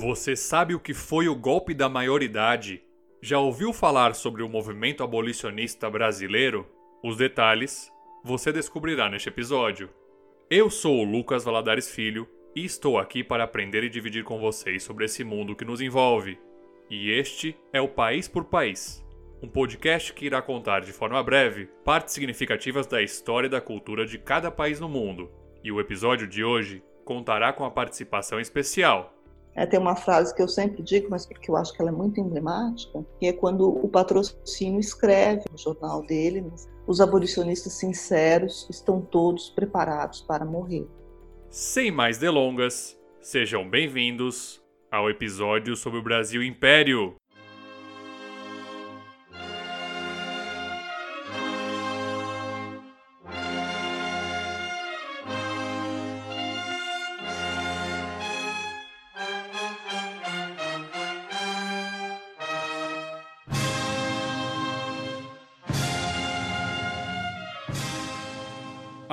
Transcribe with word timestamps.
Você 0.00 0.34
sabe 0.34 0.74
o 0.74 0.80
que 0.80 0.94
foi 0.94 1.28
o 1.28 1.34
golpe 1.34 1.74
da 1.74 1.86
maioridade? 1.86 2.82
Já 3.20 3.38
ouviu 3.38 3.70
falar 3.70 4.14
sobre 4.14 4.42
o 4.42 4.48
movimento 4.48 5.02
abolicionista 5.02 5.90
brasileiro? 5.90 6.66
Os 7.04 7.18
detalhes 7.18 7.92
você 8.24 8.50
descobrirá 8.50 9.10
neste 9.10 9.28
episódio. 9.28 9.90
Eu 10.48 10.70
sou 10.70 11.00
o 11.00 11.04
Lucas 11.04 11.44
Valadares 11.44 11.90
Filho 11.90 12.26
e 12.56 12.64
estou 12.64 12.98
aqui 12.98 13.22
para 13.22 13.44
aprender 13.44 13.84
e 13.84 13.90
dividir 13.90 14.24
com 14.24 14.40
vocês 14.40 14.82
sobre 14.82 15.04
esse 15.04 15.22
mundo 15.22 15.54
que 15.54 15.66
nos 15.66 15.82
envolve. 15.82 16.38
E 16.88 17.10
este 17.10 17.54
é 17.70 17.78
o 17.78 17.86
País 17.86 18.26
por 18.26 18.46
País, 18.46 19.04
um 19.42 19.48
podcast 19.48 20.14
que 20.14 20.24
irá 20.24 20.40
contar 20.40 20.80
de 20.80 20.94
forma 20.94 21.22
breve 21.22 21.68
partes 21.84 22.14
significativas 22.14 22.86
da 22.86 23.02
história 23.02 23.48
e 23.48 23.50
da 23.50 23.60
cultura 23.60 24.06
de 24.06 24.16
cada 24.16 24.50
país 24.50 24.80
no 24.80 24.88
mundo. 24.88 25.30
E 25.62 25.70
o 25.70 25.78
episódio 25.78 26.26
de 26.26 26.42
hoje 26.42 26.82
contará 27.04 27.52
com 27.52 27.66
a 27.66 27.70
participação 27.70 28.40
especial 28.40 29.19
é, 29.54 29.66
tem 29.66 29.78
uma 29.78 29.96
frase 29.96 30.34
que 30.34 30.42
eu 30.42 30.48
sempre 30.48 30.82
digo, 30.82 31.08
mas 31.10 31.26
porque 31.26 31.50
eu 31.50 31.56
acho 31.56 31.72
que 31.72 31.82
ela 31.82 31.90
é 31.90 31.94
muito 31.94 32.20
emblemática, 32.20 33.04
que 33.18 33.26
é 33.26 33.32
quando 33.32 33.68
o 33.68 33.88
patrocínio 33.88 34.80
escreve 34.80 35.44
no 35.50 35.58
jornal 35.58 36.02
dele, 36.02 36.44
os 36.86 37.00
abolicionistas 37.00 37.74
sinceros 37.74 38.66
estão 38.70 39.00
todos 39.00 39.50
preparados 39.50 40.20
para 40.20 40.44
morrer. 40.44 40.86
Sem 41.48 41.90
mais 41.90 42.18
delongas, 42.18 42.98
sejam 43.20 43.68
bem-vindos 43.68 44.62
ao 44.90 45.10
episódio 45.10 45.76
sobre 45.76 45.98
o 45.98 46.02
Brasil 46.02 46.42
Império. 46.42 47.19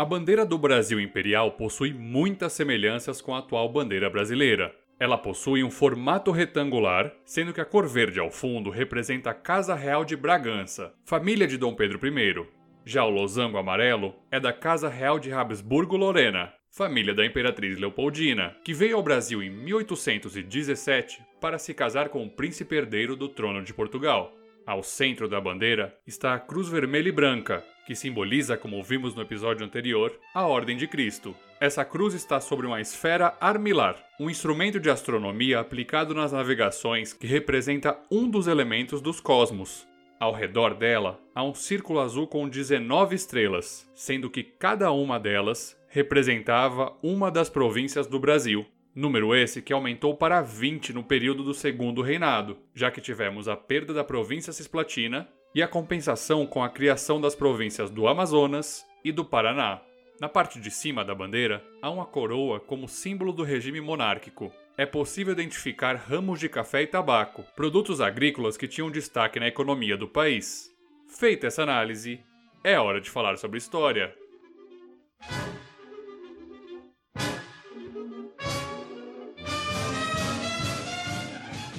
Bandeira 0.08 0.46
do 0.46 0.58
Brasil 0.58 1.00
Imperial 1.00 1.52
possui 1.52 1.94
muitas 1.94 2.54
semelhanças 2.54 3.22
com 3.22 3.36
a 3.36 3.40
atual 3.40 3.70
bandeira 3.70 4.10
brasileira. 4.10 4.74
Ela 5.00 5.18
possui 5.18 5.64
um 5.64 5.70
formato 5.70 6.32
retangular, 6.32 7.14
sendo 7.24 7.54
que 7.54 7.62
a 7.62 7.66
cor 7.66 7.88
verde 7.88 8.20
ao 8.20 8.32
fundo 8.32 8.72
representa 8.72 9.30
a 9.30 9.34
Casa 9.34 9.76
Real 9.76 10.04
de 10.04 10.16
Bragança, 10.16 10.94
família 11.06 11.46
de 11.46 11.58
Dom 11.58 11.76
Pedro 11.76 12.00
I. 12.08 12.48
Já 12.84 13.04
o 13.04 13.10
losango 13.10 13.58
amarelo 13.58 14.16
é 14.32 14.40
da 14.40 14.54
Casa 14.54 14.90
Real 14.90 15.20
de 15.20 15.32
Habsburgo-Lorena, 15.32 16.54
família 16.72 17.14
da 17.14 17.26
Imperatriz 17.26 17.78
Leopoldina, 17.78 18.56
que 18.64 18.74
veio 18.74 18.96
ao 18.96 19.04
Brasil 19.04 19.44
em 19.44 19.50
1817 19.50 21.22
para 21.42 21.60
se 21.60 21.74
casar 21.74 22.10
com 22.10 22.24
o 22.24 22.30
príncipe 22.30 22.76
herdeiro 22.76 23.16
do 23.16 23.28
trono 23.28 23.62
de 23.62 23.74
Portugal. 23.74 24.34
Ao 24.68 24.84
centro 24.84 25.30
da 25.30 25.40
bandeira 25.40 25.98
está 26.06 26.34
a 26.34 26.40
cruz 26.40 26.68
vermelha 26.68 27.08
e 27.08 27.12
branca, 27.14 27.64
que 27.86 27.96
simboliza, 27.96 28.58
como 28.58 28.84
vimos 28.84 29.16
no 29.16 29.22
episódio 29.22 29.66
anterior, 29.66 30.20
a 30.34 30.46
Ordem 30.46 30.76
de 30.76 30.86
Cristo. 30.86 31.34
Essa 31.58 31.86
cruz 31.86 32.14
está 32.14 32.42
sobre 32.42 32.68
uma 32.68 32.82
esfera 32.82 33.34
armilar, 33.40 33.96
um 34.20 34.30
instrumento 34.30 34.78
de 34.78 34.90
astronomia 34.90 35.62
aplicado 35.62 36.14
nas 36.14 36.34
navegações 36.34 37.14
que 37.14 37.26
representa 37.26 37.98
um 38.12 38.30
dos 38.30 38.46
elementos 38.46 39.00
dos 39.00 39.22
cosmos. 39.22 39.88
Ao 40.20 40.34
redor 40.34 40.74
dela 40.74 41.18
há 41.34 41.42
um 41.46 41.54
círculo 41.54 42.02
azul 42.02 42.28
com 42.28 42.50
19 42.50 43.16
estrelas, 43.16 43.90
sendo 43.96 44.30
que 44.30 44.44
cada 44.44 44.92
uma 44.92 45.18
delas 45.18 45.78
representava 45.88 46.94
uma 47.02 47.32
das 47.32 47.50
províncias 47.50 48.06
do 48.06 48.20
Brasil. 48.20 48.66
Número 48.98 49.36
esse 49.36 49.62
que 49.62 49.72
aumentou 49.72 50.18
para 50.18 50.42
20 50.42 50.92
no 50.92 51.04
período 51.04 51.44
do 51.44 51.54
Segundo 51.54 52.02
Reinado, 52.02 52.58
já 52.74 52.90
que 52.90 53.00
tivemos 53.00 53.48
a 53.48 53.56
perda 53.56 53.94
da 53.94 54.04
província 54.04 54.52
cisplatina 54.52 55.30
e 55.54 55.62
a 55.62 55.68
compensação 55.68 56.48
com 56.48 56.64
a 56.64 56.70
criação 56.70 57.22
das 57.22 57.36
províncias 57.36 57.92
do 57.92 58.08
Amazonas 58.08 58.84
e 59.04 59.12
do 59.12 59.24
Paraná. 59.24 59.84
Na 60.20 60.28
parte 60.28 60.60
de 60.60 60.72
cima 60.72 61.06
da 61.06 61.14
bandeira 61.14 61.64
há 61.80 61.92
uma 61.92 62.08
coroa 62.08 62.60
como 62.60 62.88
símbolo 62.88 63.32
do 63.32 63.44
regime 63.44 63.80
monárquico. 63.80 64.52
É 64.76 64.84
possível 64.84 65.32
identificar 65.32 65.94
ramos 65.96 66.40
de 66.40 66.50
café 66.50 66.82
e 66.82 66.88
tabaco, 66.88 67.46
produtos 67.56 68.02
agrícolas 68.02 68.58
que 68.58 68.68
tinham 68.68 68.90
destaque 68.90 69.40
na 69.40 69.48
economia 69.48 69.96
do 69.96 70.08
país. 70.08 70.76
Feita 71.08 71.46
essa 71.46 71.62
análise, 71.62 72.20
é 72.64 72.80
hora 72.80 73.00
de 73.00 73.12
falar 73.12 73.38
sobre 73.38 73.60
história. 73.60 74.12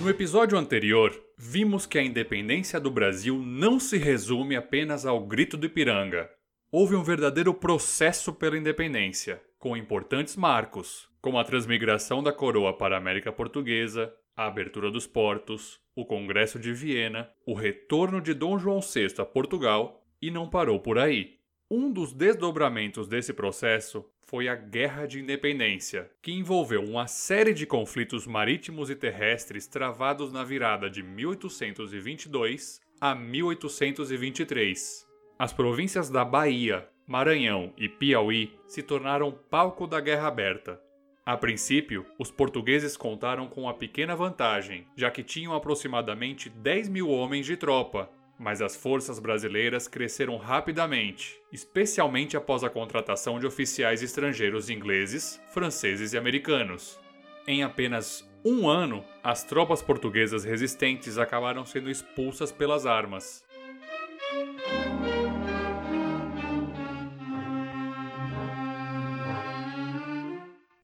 No 0.09 0.15
episódio 0.15 0.57
anterior, 0.57 1.13
vimos 1.37 1.85
que 1.85 1.99
a 1.99 2.03
independência 2.03 2.81
do 2.81 2.91
Brasil 2.91 3.39
não 3.39 3.79
se 3.79 3.99
resume 3.99 4.57
apenas 4.57 5.05
ao 5.05 5.21
grito 5.21 5.55
do 5.55 5.67
Ipiranga. 5.67 6.31
Houve 6.73 6.97
um 6.97 7.03
verdadeiro 7.03 7.53
processo 7.53 8.33
pela 8.33 8.57
independência, 8.57 9.43
com 9.59 9.77
importantes 9.77 10.35
marcos, 10.35 11.11
como 11.21 11.39
a 11.39 11.45
transmigração 11.45 12.23
da 12.23 12.33
coroa 12.33 12.73
para 12.73 12.95
a 12.95 12.99
América 12.99 13.31
Portuguesa, 13.31 14.11
a 14.35 14.47
abertura 14.47 14.91
dos 14.91 15.07
portos, 15.07 15.79
o 15.95 16.07
Congresso 16.07 16.59
de 16.59 16.73
Viena, 16.73 17.29
o 17.45 17.53
retorno 17.53 18.19
de 18.19 18.33
Dom 18.33 18.59
João 18.59 18.81
VI 18.81 19.09
a 19.19 19.27
Portugal, 19.27 20.03
e 20.23 20.31
não 20.31 20.49
parou 20.49 20.81
por 20.81 20.99
aí. 20.99 21.35
Um 21.71 21.93
dos 21.93 22.15
desdobramentos 22.15 23.07
desse 23.09 23.35
processo 23.35 24.07
foi 24.29 24.47
a 24.47 24.55
Guerra 24.55 25.07
de 25.07 25.19
Independência, 25.19 26.11
que 26.21 26.31
envolveu 26.31 26.85
uma 26.85 27.07
série 27.07 27.55
de 27.55 27.65
conflitos 27.65 28.27
marítimos 28.27 28.91
e 28.91 28.95
terrestres 28.95 29.67
travados 29.67 30.31
na 30.31 30.45
virada 30.45 30.91
de 30.91 31.03
1822 31.03 32.79
a 33.01 33.15
1823. 33.15 35.09
As 35.39 35.55
províncias 35.55 36.11
da 36.11 36.27
Bahia, 36.27 36.87
Maranhão 37.07 37.73
e 37.79 37.89
Piauí 37.89 38.53
se 38.67 38.83
tornaram 38.83 39.33
palco 39.33 39.87
da 39.87 39.99
Guerra 39.99 40.29
Aberta. 40.29 40.79
A 41.25 41.35
princípio, 41.35 42.05
os 42.19 42.31
portugueses 42.31 42.99
contaram 42.99 43.49
com 43.49 43.63
uma 43.63 43.73
pequena 43.73 44.15
vantagem, 44.15 44.87
já 44.95 45.11
que 45.11 45.23
tinham 45.23 45.55
aproximadamente 45.55 46.51
10 46.51 46.91
mil 46.91 47.09
homens 47.09 47.47
de 47.47 47.57
tropa 47.57 48.11
mas 48.39 48.63
as 48.63 48.77
forças 48.77 49.19
brasileiras 49.19 49.89
cresceram 49.89 50.37
rapidamente, 50.37 51.41
especialmente 51.53 52.37
após 52.37 52.63
a 52.63 52.71
contratação 52.71 53.41
de 53.41 53.47
oficiais 53.47 54.03
estrangeiros 54.03 54.71
ingleses, 54.71 55.41
franceses 55.53 56.13
e 56.13 56.19
americanos. 56.19 56.99
Em 57.47 57.65
apenas 57.65 58.29
um 58.45 58.69
ano, 58.69 59.05
as 59.25 59.43
tropas 59.43 59.83
portuguesas 59.83 60.45
resistentes 60.45 61.19
acabaram 61.19 61.67
sendo 61.67 61.91
expulsas 61.91 62.53
pelas 62.53 62.87
armas. 62.87 63.45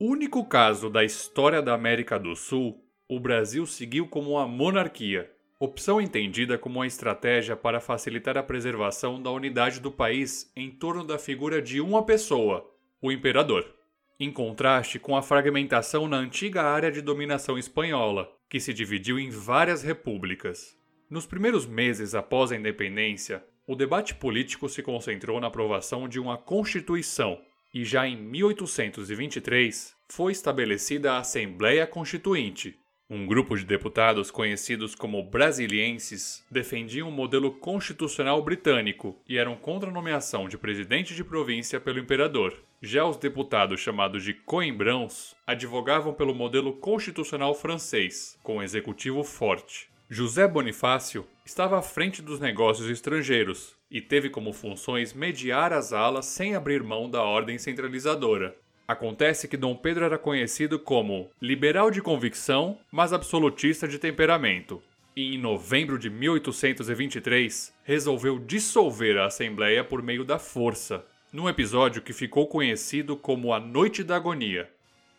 Único 0.00 0.44
caso 0.44 0.90
da 0.90 1.04
história 1.04 1.62
da 1.62 1.72
América 1.72 2.18
do 2.18 2.34
Sul, 2.34 2.84
o 3.08 3.20
Brasil 3.20 3.64
seguiu 3.64 4.08
como 4.08 4.32
uma 4.32 4.46
monarquia, 4.48 5.30
opção 5.58 6.00
entendida 6.00 6.58
como 6.58 6.80
uma 6.80 6.86
estratégia 6.86 7.56
para 7.56 7.80
facilitar 7.80 8.36
a 8.36 8.42
preservação 8.42 9.22
da 9.22 9.30
unidade 9.30 9.80
do 9.80 9.90
país 9.90 10.50
em 10.56 10.70
torno 10.70 11.04
da 11.04 11.18
figura 11.18 11.62
de 11.62 11.80
uma 11.80 12.04
pessoa, 12.04 12.68
o 13.00 13.12
imperador. 13.12 13.72
Em 14.18 14.30
contraste 14.30 14.98
com 14.98 15.16
a 15.16 15.22
fragmentação 15.22 16.06
na 16.08 16.16
antiga 16.16 16.62
área 16.62 16.90
de 16.90 17.00
dominação 17.00 17.58
espanhola, 17.58 18.30
que 18.48 18.60
se 18.60 18.72
dividiu 18.72 19.18
em 19.18 19.30
várias 19.30 19.82
repúblicas. 19.82 20.76
Nos 21.10 21.26
primeiros 21.26 21.66
meses 21.66 22.14
após 22.14 22.52
a 22.52 22.56
independência, 22.56 23.44
o 23.66 23.74
debate 23.74 24.14
político 24.14 24.68
se 24.68 24.82
concentrou 24.82 25.40
na 25.40 25.46
aprovação 25.46 26.08
de 26.08 26.20
uma 26.20 26.36
Constituição, 26.36 27.40
e 27.72 27.84
já 27.84 28.06
em 28.06 28.16
1823 28.16 29.96
foi 30.08 30.32
estabelecida 30.32 31.12
a 31.12 31.18
Assembleia 31.18 31.86
Constituinte, 31.86 32.78
um 33.08 33.26
grupo 33.26 33.54
de 33.54 33.66
deputados 33.66 34.30
conhecidos 34.30 34.94
como 34.94 35.22
brasilienses 35.22 36.42
defendiam 36.50 37.08
o 37.08 37.10
um 37.10 37.14
modelo 37.14 37.52
constitucional 37.52 38.42
britânico 38.42 39.20
e 39.28 39.36
eram 39.36 39.56
contra 39.56 39.90
a 39.90 39.92
nomeação 39.92 40.48
de 40.48 40.56
presidente 40.56 41.14
de 41.14 41.22
província 41.22 41.78
pelo 41.78 41.98
imperador. 41.98 42.56
Já 42.80 43.04
os 43.04 43.18
deputados 43.18 43.80
chamados 43.80 44.24
de 44.24 44.32
coimbrãos 44.32 45.36
advogavam 45.46 46.14
pelo 46.14 46.34
modelo 46.34 46.72
constitucional 46.72 47.54
francês, 47.54 48.38
com 48.42 48.56
um 48.56 48.62
executivo 48.62 49.22
forte. 49.22 49.90
José 50.08 50.48
Bonifácio 50.48 51.26
estava 51.44 51.78
à 51.78 51.82
frente 51.82 52.22
dos 52.22 52.40
negócios 52.40 52.88
estrangeiros 52.88 53.76
e 53.90 54.00
teve 54.00 54.30
como 54.30 54.52
funções 54.52 55.12
mediar 55.12 55.72
as 55.72 55.92
alas 55.92 56.26
sem 56.26 56.54
abrir 56.54 56.82
mão 56.82 57.10
da 57.10 57.22
ordem 57.22 57.58
centralizadora. 57.58 58.56
Acontece 58.86 59.48
que 59.48 59.56
Dom 59.56 59.74
Pedro 59.74 60.04
era 60.04 60.18
conhecido 60.18 60.78
como 60.78 61.30
liberal 61.40 61.90
de 61.90 62.02
convicção, 62.02 62.78
mas 62.92 63.14
absolutista 63.14 63.88
de 63.88 63.98
temperamento, 63.98 64.82
e 65.16 65.34
em 65.34 65.38
novembro 65.38 65.98
de 65.98 66.10
1823 66.10 67.72
resolveu 67.82 68.38
dissolver 68.38 69.16
a 69.16 69.26
Assembleia 69.26 69.82
por 69.82 70.02
meio 70.02 70.22
da 70.22 70.38
força, 70.38 71.04
num 71.32 71.48
episódio 71.48 72.02
que 72.02 72.12
ficou 72.12 72.46
conhecido 72.46 73.16
como 73.16 73.54
a 73.54 73.58
Noite 73.58 74.04
da 74.04 74.16
Agonia. 74.16 74.68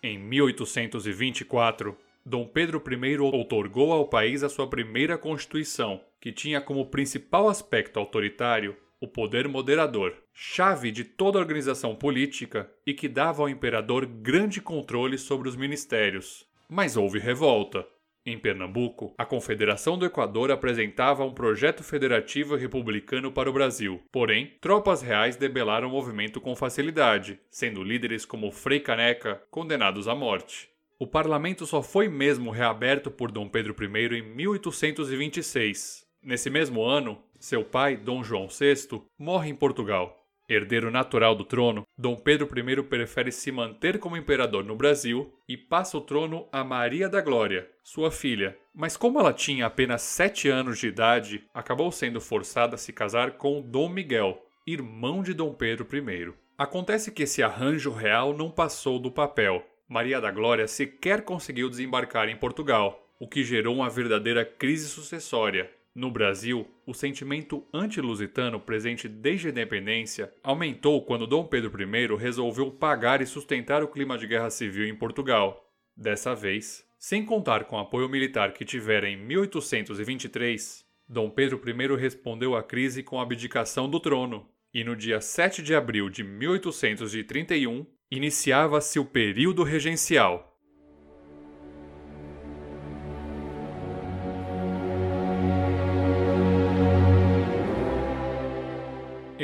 Em 0.04 0.20
1824, 0.20 1.98
Dom 2.24 2.46
Pedro 2.46 2.84
I 2.88 3.18
outorgou 3.18 3.92
ao 3.92 4.08
país 4.08 4.44
a 4.44 4.50
sua 4.50 4.68
primeira 4.70 5.18
Constituição, 5.18 6.02
que 6.22 6.32
tinha 6.32 6.62
como 6.62 6.86
principal 6.86 7.50
aspecto 7.50 8.00
autoritário 8.00 8.76
o 9.02 9.08
poder 9.08 9.48
moderador, 9.48 10.16
chave 10.38 10.92
de 10.92 11.06
toda 11.06 11.40
a 11.40 11.42
organização 11.42 11.96
política 11.96 12.70
e 12.86 12.94
que 12.94 13.08
dava 13.08 13.42
ao 13.42 13.50
imperador 13.50 14.06
grande 14.06 14.60
controle 14.60 15.18
sobre 15.18 15.48
os 15.48 15.56
ministérios. 15.56 16.46
Mas 16.70 16.98
houve 16.98 17.20
revolta. 17.20 17.88
Em 18.26 18.38
Pernambuco, 18.38 19.14
a 19.18 19.24
Confederação 19.24 19.98
do 19.98 20.06
Equador 20.06 20.52
apresentava 20.52 21.24
um 21.24 21.34
projeto 21.34 21.84
federativo 21.84 22.56
republicano 22.56 23.32
para 23.32 23.50
o 23.50 23.54
Brasil. 23.54 24.02
Porém, 24.12 24.52
tropas 24.60 25.02
reais 25.02 25.38
debelaram 25.38 25.88
o 25.88 25.92
movimento 25.92 26.42
com 26.42 26.56
facilidade, 26.56 27.40
sendo 27.50 27.84
líderes 27.84 28.26
como 28.26 28.52
Frei 28.52 28.82
Caneca 28.82 29.42
condenados 29.50 30.08
à 30.08 30.16
morte. 30.16 30.70
O 31.00 31.08
parlamento 31.08 31.66
só 31.66 31.82
foi 31.82 32.10
mesmo 32.10 32.50
reaberto 32.52 33.10
por 33.10 33.32
Dom 33.32 33.48
Pedro 33.48 33.76
I 33.80 34.18
em 34.18 34.22
1826. 34.22 36.06
Nesse 36.22 36.50
mesmo 36.50 36.84
ano, 36.84 37.22
seu 37.40 37.64
pai, 37.64 37.96
Dom 37.96 38.24
João 38.24 38.48
VI, 38.48 39.02
morre 39.20 39.50
em 39.50 39.56
Portugal. 39.56 40.25
Herdeiro 40.48 40.92
natural 40.92 41.36
do 41.36 41.44
trono, 41.44 41.84
Dom 41.98 42.16
Pedro 42.16 42.48
I 42.48 42.84
prefere 42.84 43.32
se 43.32 43.52
manter 43.52 43.98
como 43.98 44.16
imperador 44.16 44.64
no 44.64 44.76
Brasil 44.76 45.34
e 45.48 45.58
passa 45.58 45.98
o 45.98 46.02
trono 46.02 46.48
a 46.52 46.64
Maria 46.64 47.10
da 47.10 47.20
Glória, 47.20 47.68
sua 47.84 48.12
filha. 48.12 48.56
Mas 48.74 48.96
como 48.96 49.20
ela 49.20 49.34
tinha 49.34 49.66
apenas 49.66 50.04
sete 50.04 50.48
anos 50.48 50.78
de 50.78 50.88
idade, 50.88 51.44
acabou 51.52 51.92
sendo 51.92 52.22
forçada 52.22 52.76
a 52.76 52.78
se 52.78 52.94
casar 52.94 53.32
com 53.38 53.60
Dom 53.60 53.90
Miguel, 53.90 54.40
irmão 54.68 55.24
de 55.24 55.34
Dom 55.34 55.52
Pedro 55.52 55.88
I. 55.92 56.34
Acontece 56.56 57.12
que 57.12 57.24
esse 57.24 57.42
arranjo 57.42 57.92
real 57.92 58.32
não 58.32 58.52
passou 58.52 59.00
do 59.00 59.12
papel. 59.12 59.66
Maria 59.90 60.22
da 60.22 60.30
Glória 60.30 60.68
sequer 60.68 61.24
conseguiu 61.24 61.70
desembarcar 61.70 62.30
em 62.30 62.38
Portugal, 62.38 63.04
o 63.20 63.28
que 63.28 63.44
gerou 63.44 63.76
uma 63.76 63.90
verdadeira 63.90 64.46
crise 64.46 64.88
sucessória 64.88 65.72
no 65.96 66.12
Brasil, 66.12 66.68
o 66.86 66.94
sentimento 66.94 67.66
anti-lusitano 67.74 68.60
presente 68.60 69.08
desde 69.08 69.48
a 69.48 69.52
independência 69.52 70.34
aumentou 70.44 71.02
quando 71.06 71.26
Dom 71.26 71.46
Pedro 71.46 71.72
I 71.82 72.16
resolveu 72.18 72.70
pagar 72.70 73.22
e 73.22 73.26
sustentar 73.26 73.82
o 73.82 73.88
clima 73.88 74.18
de 74.18 74.28
guerra 74.28 74.50
civil 74.50 74.86
em 74.86 74.94
Portugal. 74.94 75.72
Dessa 75.96 76.36
vez, 76.36 76.86
sem 77.00 77.24
contar 77.24 77.64
com 77.64 77.78
o 77.78 77.80
apoio 77.80 78.10
militar 78.10 78.52
que 78.52 78.66
tivera 78.66 79.08
em 79.08 79.16
1823, 79.16 80.84
Dom 81.08 81.30
Pedro 81.30 81.62
I 81.66 81.96
respondeu 81.96 82.58
à 82.58 82.64
crise 82.64 83.02
com 83.02 83.18
a 83.18 83.24
abdicação 83.24 83.90
do 83.90 84.00
trono, 84.00 84.50
e 84.74 84.84
no 84.84 84.98
dia 84.98 85.22
7 85.22 85.64
de 85.64 85.74
abril 85.74 86.10
de 86.10 86.26
1831 86.26 87.86
iniciava-se 88.12 89.00
o 89.00 89.06
período 89.06 89.64
regencial, 89.64 90.55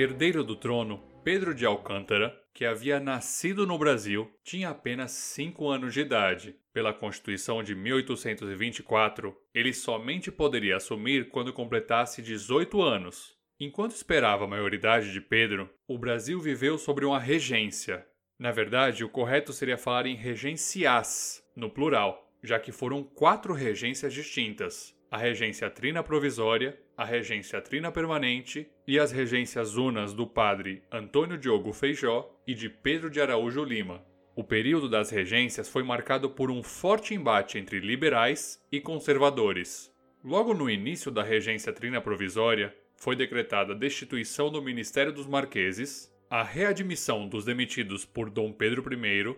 Herdeiro 0.01 0.43
do 0.43 0.55
trono, 0.55 0.97
Pedro 1.23 1.53
de 1.53 1.63
Alcântara, 1.63 2.35
que 2.55 2.65
havia 2.65 2.99
nascido 2.99 3.67
no 3.67 3.77
Brasil, 3.77 4.27
tinha 4.43 4.71
apenas 4.71 5.11
5 5.11 5.69
anos 5.69 5.93
de 5.93 5.99
idade. 5.99 6.55
Pela 6.73 6.91
Constituição 6.91 7.61
de 7.61 7.75
1824, 7.75 9.37
ele 9.53 9.71
somente 9.71 10.31
poderia 10.31 10.77
assumir 10.77 11.29
quando 11.29 11.53
completasse 11.53 12.19
18 12.19 12.81
anos. 12.81 13.37
Enquanto 13.59 13.91
esperava 13.91 14.45
a 14.45 14.47
maioridade 14.47 15.11
de 15.11 15.21
Pedro, 15.21 15.69
o 15.87 15.99
Brasil 15.99 16.39
viveu 16.39 16.79
sobre 16.79 17.05
uma 17.05 17.19
regência. 17.19 18.03
Na 18.39 18.51
verdade, 18.51 19.03
o 19.03 19.09
correto 19.09 19.53
seria 19.53 19.77
falar 19.77 20.07
em 20.07 20.15
regenciás, 20.15 21.43
no 21.55 21.69
plural, 21.69 22.27
já 22.41 22.59
que 22.59 22.71
foram 22.71 23.03
quatro 23.03 23.53
regências 23.53 24.11
distintas: 24.15 24.99
a 25.11 25.17
regência 25.17 25.69
trina 25.69 26.01
provisória, 26.01 26.79
a 26.95 27.03
regência 27.03 27.59
trina 27.59 27.91
permanente 27.91 28.65
e 28.87 28.97
as 28.97 29.11
regências 29.11 29.75
unas 29.75 30.13
do 30.13 30.25
padre 30.25 30.83
Antônio 30.89 31.37
Diogo 31.37 31.73
Feijó 31.73 32.33
e 32.47 32.53
de 32.53 32.69
Pedro 32.69 33.09
de 33.09 33.19
Araújo 33.19 33.61
Lima. 33.61 34.01
O 34.33 34.41
período 34.41 34.87
das 34.87 35.09
regências 35.09 35.67
foi 35.67 35.83
marcado 35.83 36.29
por 36.29 36.49
um 36.49 36.63
forte 36.63 37.13
embate 37.13 37.57
entre 37.57 37.81
liberais 37.81 38.57
e 38.71 38.79
conservadores. 38.79 39.93
Logo 40.23 40.53
no 40.53 40.69
início 40.69 41.11
da 41.11 41.23
regência 41.23 41.73
trina 41.73 41.99
provisória, 41.99 42.73
foi 42.95 43.13
decretada 43.13 43.73
a 43.73 43.77
destituição 43.77 44.49
do 44.49 44.61
Ministério 44.61 45.11
dos 45.11 45.27
Marqueses, 45.27 46.09
a 46.29 46.41
readmissão 46.41 47.27
dos 47.27 47.43
demitidos 47.43 48.05
por 48.05 48.29
Dom 48.29 48.53
Pedro 48.53 48.81
I, 48.93 49.35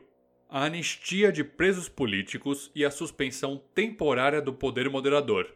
a 0.48 0.66
anistia 0.66 1.32
de 1.32 1.44
presos 1.44 1.90
políticos 1.90 2.70
e 2.76 2.86
a 2.86 2.92
suspensão 2.92 3.60
temporária 3.74 4.40
do 4.40 4.54
poder 4.54 4.88
moderador. 4.88 5.52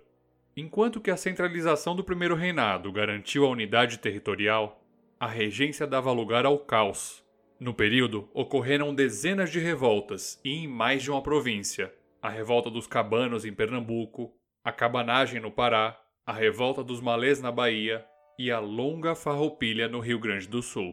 Enquanto 0.59 0.99
que 0.99 1.11
a 1.11 1.15
centralização 1.15 1.95
do 1.95 2.03
primeiro 2.03 2.33
reinado 2.33 2.91
garantiu 2.91 3.45
a 3.45 3.49
unidade 3.49 3.99
territorial, 3.99 4.83
a 5.19 5.27
regência 5.27 5.85
dava 5.85 6.11
lugar 6.11 6.47
ao 6.47 6.57
caos. 6.57 7.23
No 7.59 7.75
período, 7.75 8.27
ocorreram 8.33 8.95
dezenas 8.95 9.51
de 9.51 9.59
revoltas 9.59 10.41
e 10.43 10.49
em 10.49 10.67
mais 10.67 11.03
de 11.03 11.11
uma 11.11 11.21
província: 11.21 11.93
a 12.19 12.27
revolta 12.27 12.71
dos 12.71 12.87
cabanos 12.87 13.45
em 13.45 13.53
Pernambuco, 13.53 14.33
a 14.63 14.71
cabanagem 14.71 15.39
no 15.39 15.51
Pará, 15.51 15.95
a 16.25 16.33
revolta 16.33 16.83
dos 16.83 16.99
malês 17.01 17.39
na 17.39 17.51
Bahia 17.51 18.03
e 18.39 18.49
a 18.49 18.57
longa 18.57 19.13
farroupilha 19.13 19.87
no 19.87 19.99
Rio 19.99 20.17
Grande 20.17 20.47
do 20.47 20.63
Sul. 20.63 20.91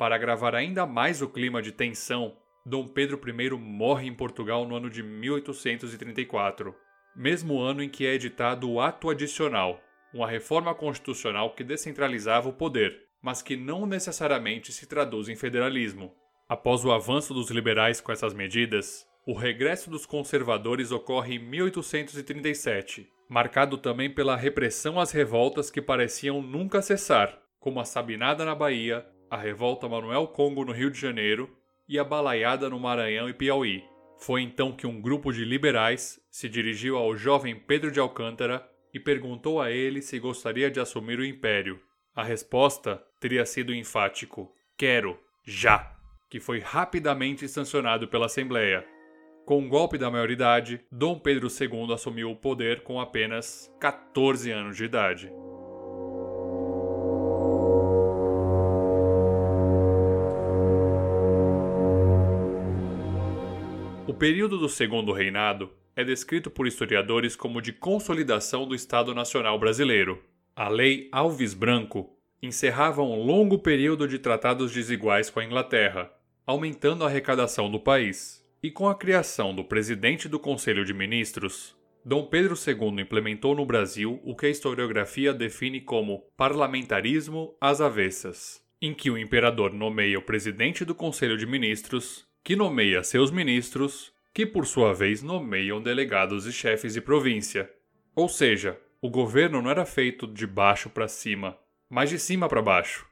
Para 0.00 0.16
agravar 0.16 0.56
ainda 0.56 0.84
mais 0.84 1.22
o 1.22 1.28
clima 1.28 1.62
de 1.62 1.70
tensão, 1.70 2.36
Dom 2.64 2.88
Pedro 2.88 3.20
I 3.24 3.50
morre 3.52 4.08
em 4.08 4.14
Portugal 4.14 4.66
no 4.66 4.74
ano 4.74 4.90
de 4.90 5.00
1834 5.00 6.74
mesmo 7.16 7.60
ano 7.60 7.82
em 7.82 7.88
que 7.88 8.06
é 8.06 8.14
editado 8.14 8.70
o 8.70 8.80
Ato 8.80 9.08
Adicional, 9.08 9.80
uma 10.12 10.28
reforma 10.28 10.74
constitucional 10.74 11.54
que 11.54 11.64
descentralizava 11.64 12.48
o 12.48 12.52
poder, 12.52 13.06
mas 13.22 13.42
que 13.42 13.56
não 13.56 13.86
necessariamente 13.86 14.72
se 14.72 14.86
traduz 14.86 15.28
em 15.28 15.36
federalismo. 15.36 16.14
Após 16.48 16.84
o 16.84 16.92
avanço 16.92 17.34
dos 17.34 17.50
liberais 17.50 18.00
com 18.00 18.12
essas 18.12 18.32
medidas, 18.32 19.04
o 19.26 19.34
regresso 19.34 19.90
dos 19.90 20.06
conservadores 20.06 20.92
ocorre 20.92 21.34
em 21.34 21.38
1837, 21.38 23.08
marcado 23.28 23.76
também 23.76 24.08
pela 24.08 24.36
repressão 24.36 25.00
às 25.00 25.10
revoltas 25.10 25.70
que 25.70 25.82
pareciam 25.82 26.40
nunca 26.40 26.80
cessar, 26.80 27.36
como 27.58 27.80
a 27.80 27.84
Sabinada 27.84 28.44
na 28.44 28.54
Bahia, 28.54 29.04
a 29.28 29.36
revolta 29.36 29.88
Manuel 29.88 30.28
Congo 30.28 30.64
no 30.64 30.72
Rio 30.72 30.90
de 30.90 31.00
Janeiro 31.00 31.50
e 31.88 31.98
a 31.98 32.04
Balaiada 32.04 32.70
no 32.70 32.78
Maranhão 32.78 33.28
e 33.28 33.34
Piauí. 33.34 33.82
Foi 34.18 34.42
então 34.42 34.72
que 34.72 34.86
um 34.86 35.00
grupo 35.00 35.32
de 35.32 35.44
liberais 35.44 36.20
se 36.30 36.48
dirigiu 36.48 36.96
ao 36.96 37.16
jovem 37.16 37.54
Pedro 37.54 37.90
de 37.90 38.00
Alcântara 38.00 38.66
e 38.92 38.98
perguntou 38.98 39.60
a 39.60 39.70
ele 39.70 40.00
se 40.00 40.18
gostaria 40.18 40.70
de 40.70 40.80
assumir 40.80 41.18
o 41.18 41.24
império. 41.24 41.80
A 42.14 42.24
resposta 42.24 43.02
teria 43.20 43.44
sido 43.44 43.74
enfático: 43.74 44.50
Quero, 44.76 45.18
já! 45.44 45.94
Que 46.30 46.40
foi 46.40 46.58
rapidamente 46.58 47.46
sancionado 47.46 48.08
pela 48.08 48.26
Assembleia. 48.26 48.84
Com 49.44 49.64
o 49.64 49.68
golpe 49.68 49.96
da 49.96 50.10
maioridade, 50.10 50.80
Dom 50.90 51.18
Pedro 51.18 51.46
II 51.48 51.92
assumiu 51.92 52.30
o 52.32 52.36
poder 52.36 52.80
com 52.82 53.00
apenas 53.00 53.72
14 53.78 54.50
anos 54.50 54.76
de 54.76 54.84
idade. 54.84 55.32
Período 64.18 64.56
do 64.56 64.66
Segundo 64.66 65.12
Reinado 65.12 65.70
é 65.94 66.02
descrito 66.02 66.50
por 66.50 66.66
historiadores 66.66 67.36
como 67.36 67.60
de 67.60 67.70
consolidação 67.70 68.66
do 68.66 68.74
Estado 68.74 69.14
Nacional 69.14 69.58
Brasileiro. 69.58 70.22
A 70.54 70.70
Lei 70.70 71.10
Alves 71.12 71.52
Branco 71.52 72.16
encerrava 72.42 73.02
um 73.02 73.22
longo 73.22 73.58
período 73.58 74.08
de 74.08 74.18
tratados 74.18 74.72
desiguais 74.72 75.28
com 75.28 75.38
a 75.38 75.44
Inglaterra, 75.44 76.10
aumentando 76.46 77.04
a 77.04 77.08
arrecadação 77.08 77.70
do 77.70 77.78
país. 77.78 78.42
E 78.62 78.70
com 78.70 78.88
a 78.88 78.94
criação 78.94 79.54
do 79.54 79.62
presidente 79.62 80.30
do 80.30 80.38
Conselho 80.38 80.82
de 80.82 80.94
Ministros, 80.94 81.76
Dom 82.02 82.24
Pedro 82.24 82.54
II 82.54 83.02
implementou 83.02 83.54
no 83.54 83.66
Brasil 83.66 84.18
o 84.24 84.34
que 84.34 84.46
a 84.46 84.50
historiografia 84.50 85.34
define 85.34 85.78
como 85.82 86.22
parlamentarismo 86.38 87.54
às 87.60 87.82
avessas, 87.82 88.62
em 88.80 88.94
que 88.94 89.10
o 89.10 89.18
imperador 89.18 89.74
nomeia 89.74 90.18
o 90.18 90.22
presidente 90.22 90.86
do 90.86 90.94
Conselho 90.94 91.36
de 91.36 91.44
Ministros 91.44 92.26
que 92.46 92.54
nomeia 92.54 93.02
seus 93.02 93.32
ministros, 93.32 94.12
que 94.32 94.46
por 94.46 94.66
sua 94.66 94.94
vez 94.94 95.20
nomeiam 95.20 95.82
delegados 95.82 96.46
e 96.46 96.52
chefes 96.52 96.94
de 96.94 97.00
província. 97.00 97.68
Ou 98.14 98.28
seja, 98.28 98.78
o 99.02 99.10
governo 99.10 99.60
não 99.60 99.68
era 99.68 99.84
feito 99.84 100.28
de 100.28 100.46
baixo 100.46 100.88
para 100.88 101.08
cima, 101.08 101.58
mas 101.90 102.08
de 102.08 102.20
cima 102.20 102.48
para 102.48 102.62
baixo. 102.62 103.04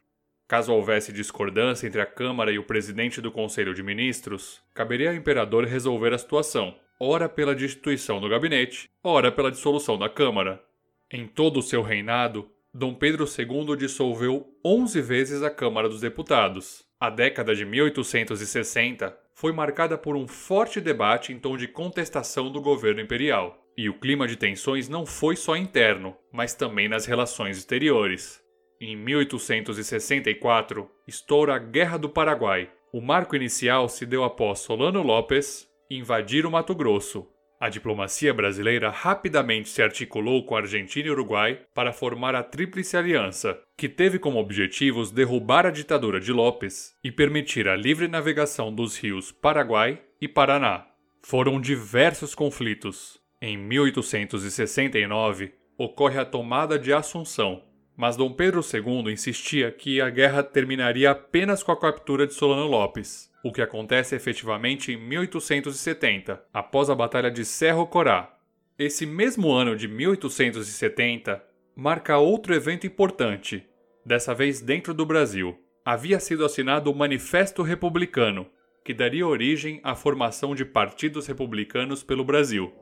Caso 0.47 0.73
houvesse 0.73 1.13
discordância 1.13 1.85
entre 1.85 2.01
a 2.01 2.07
Câmara 2.07 2.53
e 2.53 2.61
o 2.61 2.63
presidente 2.63 3.21
do 3.21 3.33
Conselho 3.33 3.75
de 3.75 3.83
Ministros, 3.83 4.63
caberia 4.73 5.11
ao 5.11 5.17
imperador 5.17 5.65
resolver 5.65 6.15
a 6.15 6.19
situação, 6.19 6.77
ora 7.01 7.29
pela 7.29 7.57
destituição 7.57 8.21
do 8.21 8.29
gabinete, 8.29 8.89
ora 9.03 9.33
pela 9.33 9.51
dissolução 9.51 9.99
da 9.99 10.09
Câmara. 10.09 10.63
Em 11.11 11.27
todo 11.27 11.57
o 11.59 11.63
seu 11.63 11.83
reinado, 11.83 12.49
Dom 12.73 12.95
Pedro 12.95 13.25
II 13.27 13.77
dissolveu 13.77 14.47
11 14.65 15.03
vezes 15.03 15.43
a 15.43 15.51
Câmara 15.51 15.89
dos 15.89 16.01
Deputados. 16.01 16.85
A 17.01 17.11
década 17.11 17.53
de 17.53 17.65
1860 17.65 19.24
foi 19.35 19.53
marcada 19.53 19.99
por 19.99 20.17
um 20.17 20.29
forte 20.29 20.81
debate 20.81 21.33
em 21.33 21.39
tom 21.39 21.57
de 21.57 21.67
contestação 21.67 22.51
do 22.51 22.61
governo 22.61 23.01
imperial. 23.01 23.61
E 23.77 23.89
o 23.89 23.99
clima 23.99 24.29
de 24.29 24.37
tensões 24.37 24.89
não 24.89 25.05
foi 25.05 25.35
só 25.35 25.57
interno, 25.57 26.17
mas 26.33 26.55
também 26.55 26.89
nas 26.89 27.05
relações 27.07 27.59
exteriores. 27.59 28.41
Em 28.81 28.97
1864, 28.97 30.89
estoura 31.09 31.57
a 31.57 31.59
Guerra 31.59 31.99
do 31.99 32.09
Paraguai. 32.09 32.71
O 32.93 33.01
marco 33.01 33.35
inicial 33.35 33.89
se 33.89 34.07
deu 34.07 34.23
após 34.23 34.61
Solano 34.61 35.03
Lopes 35.03 35.69
invadir 35.91 36.47
o 36.47 36.51
Mato 36.51 36.75
Grosso. 36.75 37.27
A 37.61 37.69
diplomacia 37.69 38.35
brasileira 38.35 38.91
rapidamente 38.91 39.69
se 39.69 39.83
articulou 39.83 40.45
com 40.45 40.57
Argentina 40.57 41.09
e 41.09 41.11
Uruguai 41.11 41.61
para 41.75 41.93
formar 41.93 42.35
a 42.35 42.43
Tríplice 42.43 42.97
Aliança, 42.97 43.59
que 43.77 43.89
teve 43.89 44.19
como 44.19 44.39
objetivos 44.39 45.11
derrubar 45.11 45.67
a 45.67 45.71
ditadura 45.71 46.21
de 46.21 46.33
Lopes 46.33 46.95
e 47.03 47.11
permitir 47.11 47.69
a 47.69 47.77
livre 47.77 48.09
navegação 48.09 48.75
dos 48.75 48.97
rios 48.99 49.33
Paraguai 49.33 50.03
e 50.21 50.29
Paraná. 50.29 50.87
Foram 51.23 51.61
diversos 51.61 52.35
conflitos. 52.35 53.19
Em 53.41 53.57
1869, 53.57 55.53
ocorre 55.79 56.19
a 56.19 56.25
tomada 56.25 56.79
de 56.79 56.93
Assunção, 56.93 57.63
mas 57.97 58.17
Dom 58.17 58.33
Pedro 58.33 58.61
II 58.61 59.13
insistia 59.13 59.71
que 59.71 60.01
a 60.01 60.11
guerra 60.11 60.43
terminaria 60.43 61.11
apenas 61.11 61.63
com 61.63 61.73
a 61.73 61.79
captura 61.79 62.27
de 62.27 62.35
Solano 62.35 62.67
Lopes, 62.67 63.31
o 63.43 63.53
que 63.53 63.63
acontece 63.63 64.17
efetivamente 64.17 64.93
em 64.93 64.97
1870, 64.97 66.43
após 66.53 66.91
a 66.91 66.95
Batalha 66.95 67.31
de 67.31 67.45
Cerro 67.45 67.87
Corá. 67.87 68.37
Esse 68.79 69.07
mesmo 69.07 69.53
ano 69.53 69.77
de 69.77 69.87
1870 69.87 71.43
marca 71.77 72.19
outro 72.19 72.55
evento 72.55 72.87
importante, 72.87 73.67
dessa 74.05 74.35
vez 74.35 74.61
dentro 74.61 74.93
do 74.93 75.07
Brasil. 75.07 75.57
Havia 75.85 76.19
sido 76.19 76.45
assinado 76.45 76.91
o 76.91 76.95
Manifesto 76.95 77.63
Republicano, 77.63 78.47
que 78.85 78.95
daria 78.95 79.27
origem 79.27 79.81
à 79.83 79.95
formação 79.95 80.55
de 80.55 80.65
partidos 80.65 81.27
republicanos 81.27 82.03
pelo 82.03 82.25
Brasil. 82.25 82.73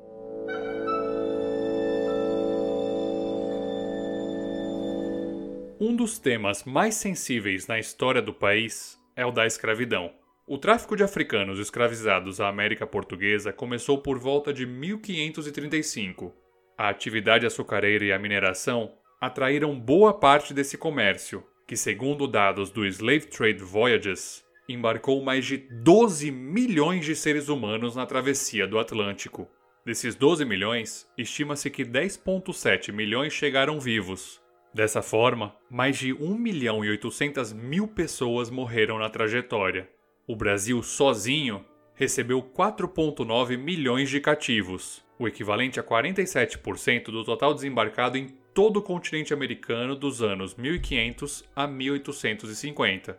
Um 5.85 5.97
dos 5.97 6.17
temas 6.17 6.63
mais 6.63 6.95
sensíveis 6.95 7.67
na 7.67 7.77
história 7.77 8.23
do 8.23 8.33
país 8.33 8.97
é 9.17 9.27
o 9.27 9.33
da 9.33 9.45
escravidão. 9.45 10.13
O 10.47 10.57
tráfico 10.57 10.95
de 10.95 11.03
africanos 11.03 11.59
escravizados 11.59 12.41
à 12.41 12.47
América 12.47 12.87
Portuguesa 12.87 13.53
começou 13.53 13.99
por 13.99 14.17
volta 14.17 14.53
de 14.53 14.65
1535. 14.65 16.33
A 16.79 16.89
atividade 16.89 17.47
açucareira 17.47 18.05
e 18.05 18.13
a 18.13 18.19
mineração 18.21 18.93
atraíram 19.21 19.77
boa 19.77 20.15
parte 20.15 20.55
desse 20.55 20.79
comércio, 20.79 21.43
que, 21.67 21.77
segundo 21.77 22.29
dados 22.29 22.71
do 22.71 22.87
Slave 22.87 23.27
Trade 23.27 23.65
Voyages, 23.65 24.45
embarcou 24.69 25.21
mais 25.21 25.45
de 25.45 25.57
12 25.57 26.31
milhões 26.31 27.05
de 27.05 27.17
seres 27.17 27.49
humanos 27.49 27.97
na 27.97 28.07
travessia 28.07 28.69
do 28.69 28.79
Atlântico. 28.79 29.51
Desses 29.85 30.15
12 30.15 30.45
milhões, 30.45 31.09
estima-se 31.19 31.69
que 31.69 31.85
10,7 31.85 32.93
milhões 32.93 33.33
chegaram 33.33 33.81
vivos, 33.81 34.41
Dessa 34.75 35.03
forma, 35.03 35.55
mais 35.71 35.99
de 35.99 36.15
1 36.15 36.35
milhão 36.35 36.83
e 36.83 36.89
800 36.89 37.53
mil 37.53 37.87
pessoas 37.87 38.49
morreram 38.49 38.99
na 38.99 39.11
trajetória. 39.11 39.89
O 40.27 40.35
Brasil 40.35 40.83
sozinho 40.83 41.63
recebeu 41.95 42.43
4,9 42.43 43.59
milhões 43.59 44.09
de 44.09 44.19
cativos, 44.19 45.05
o 45.19 45.29
equivalente 45.29 45.79
a 45.79 45.83
47% 45.83 47.05
do 47.07 47.23
total 47.23 47.53
desembarcado 47.53 48.17
em 48.17 48.29
todo 48.55 48.79
o 48.79 48.83
continente 48.83 49.35
americano 49.35 49.95
dos 49.95 50.23
anos 50.23 50.55
1500 50.55 51.45
a 51.55 51.67
1850. 51.67 53.19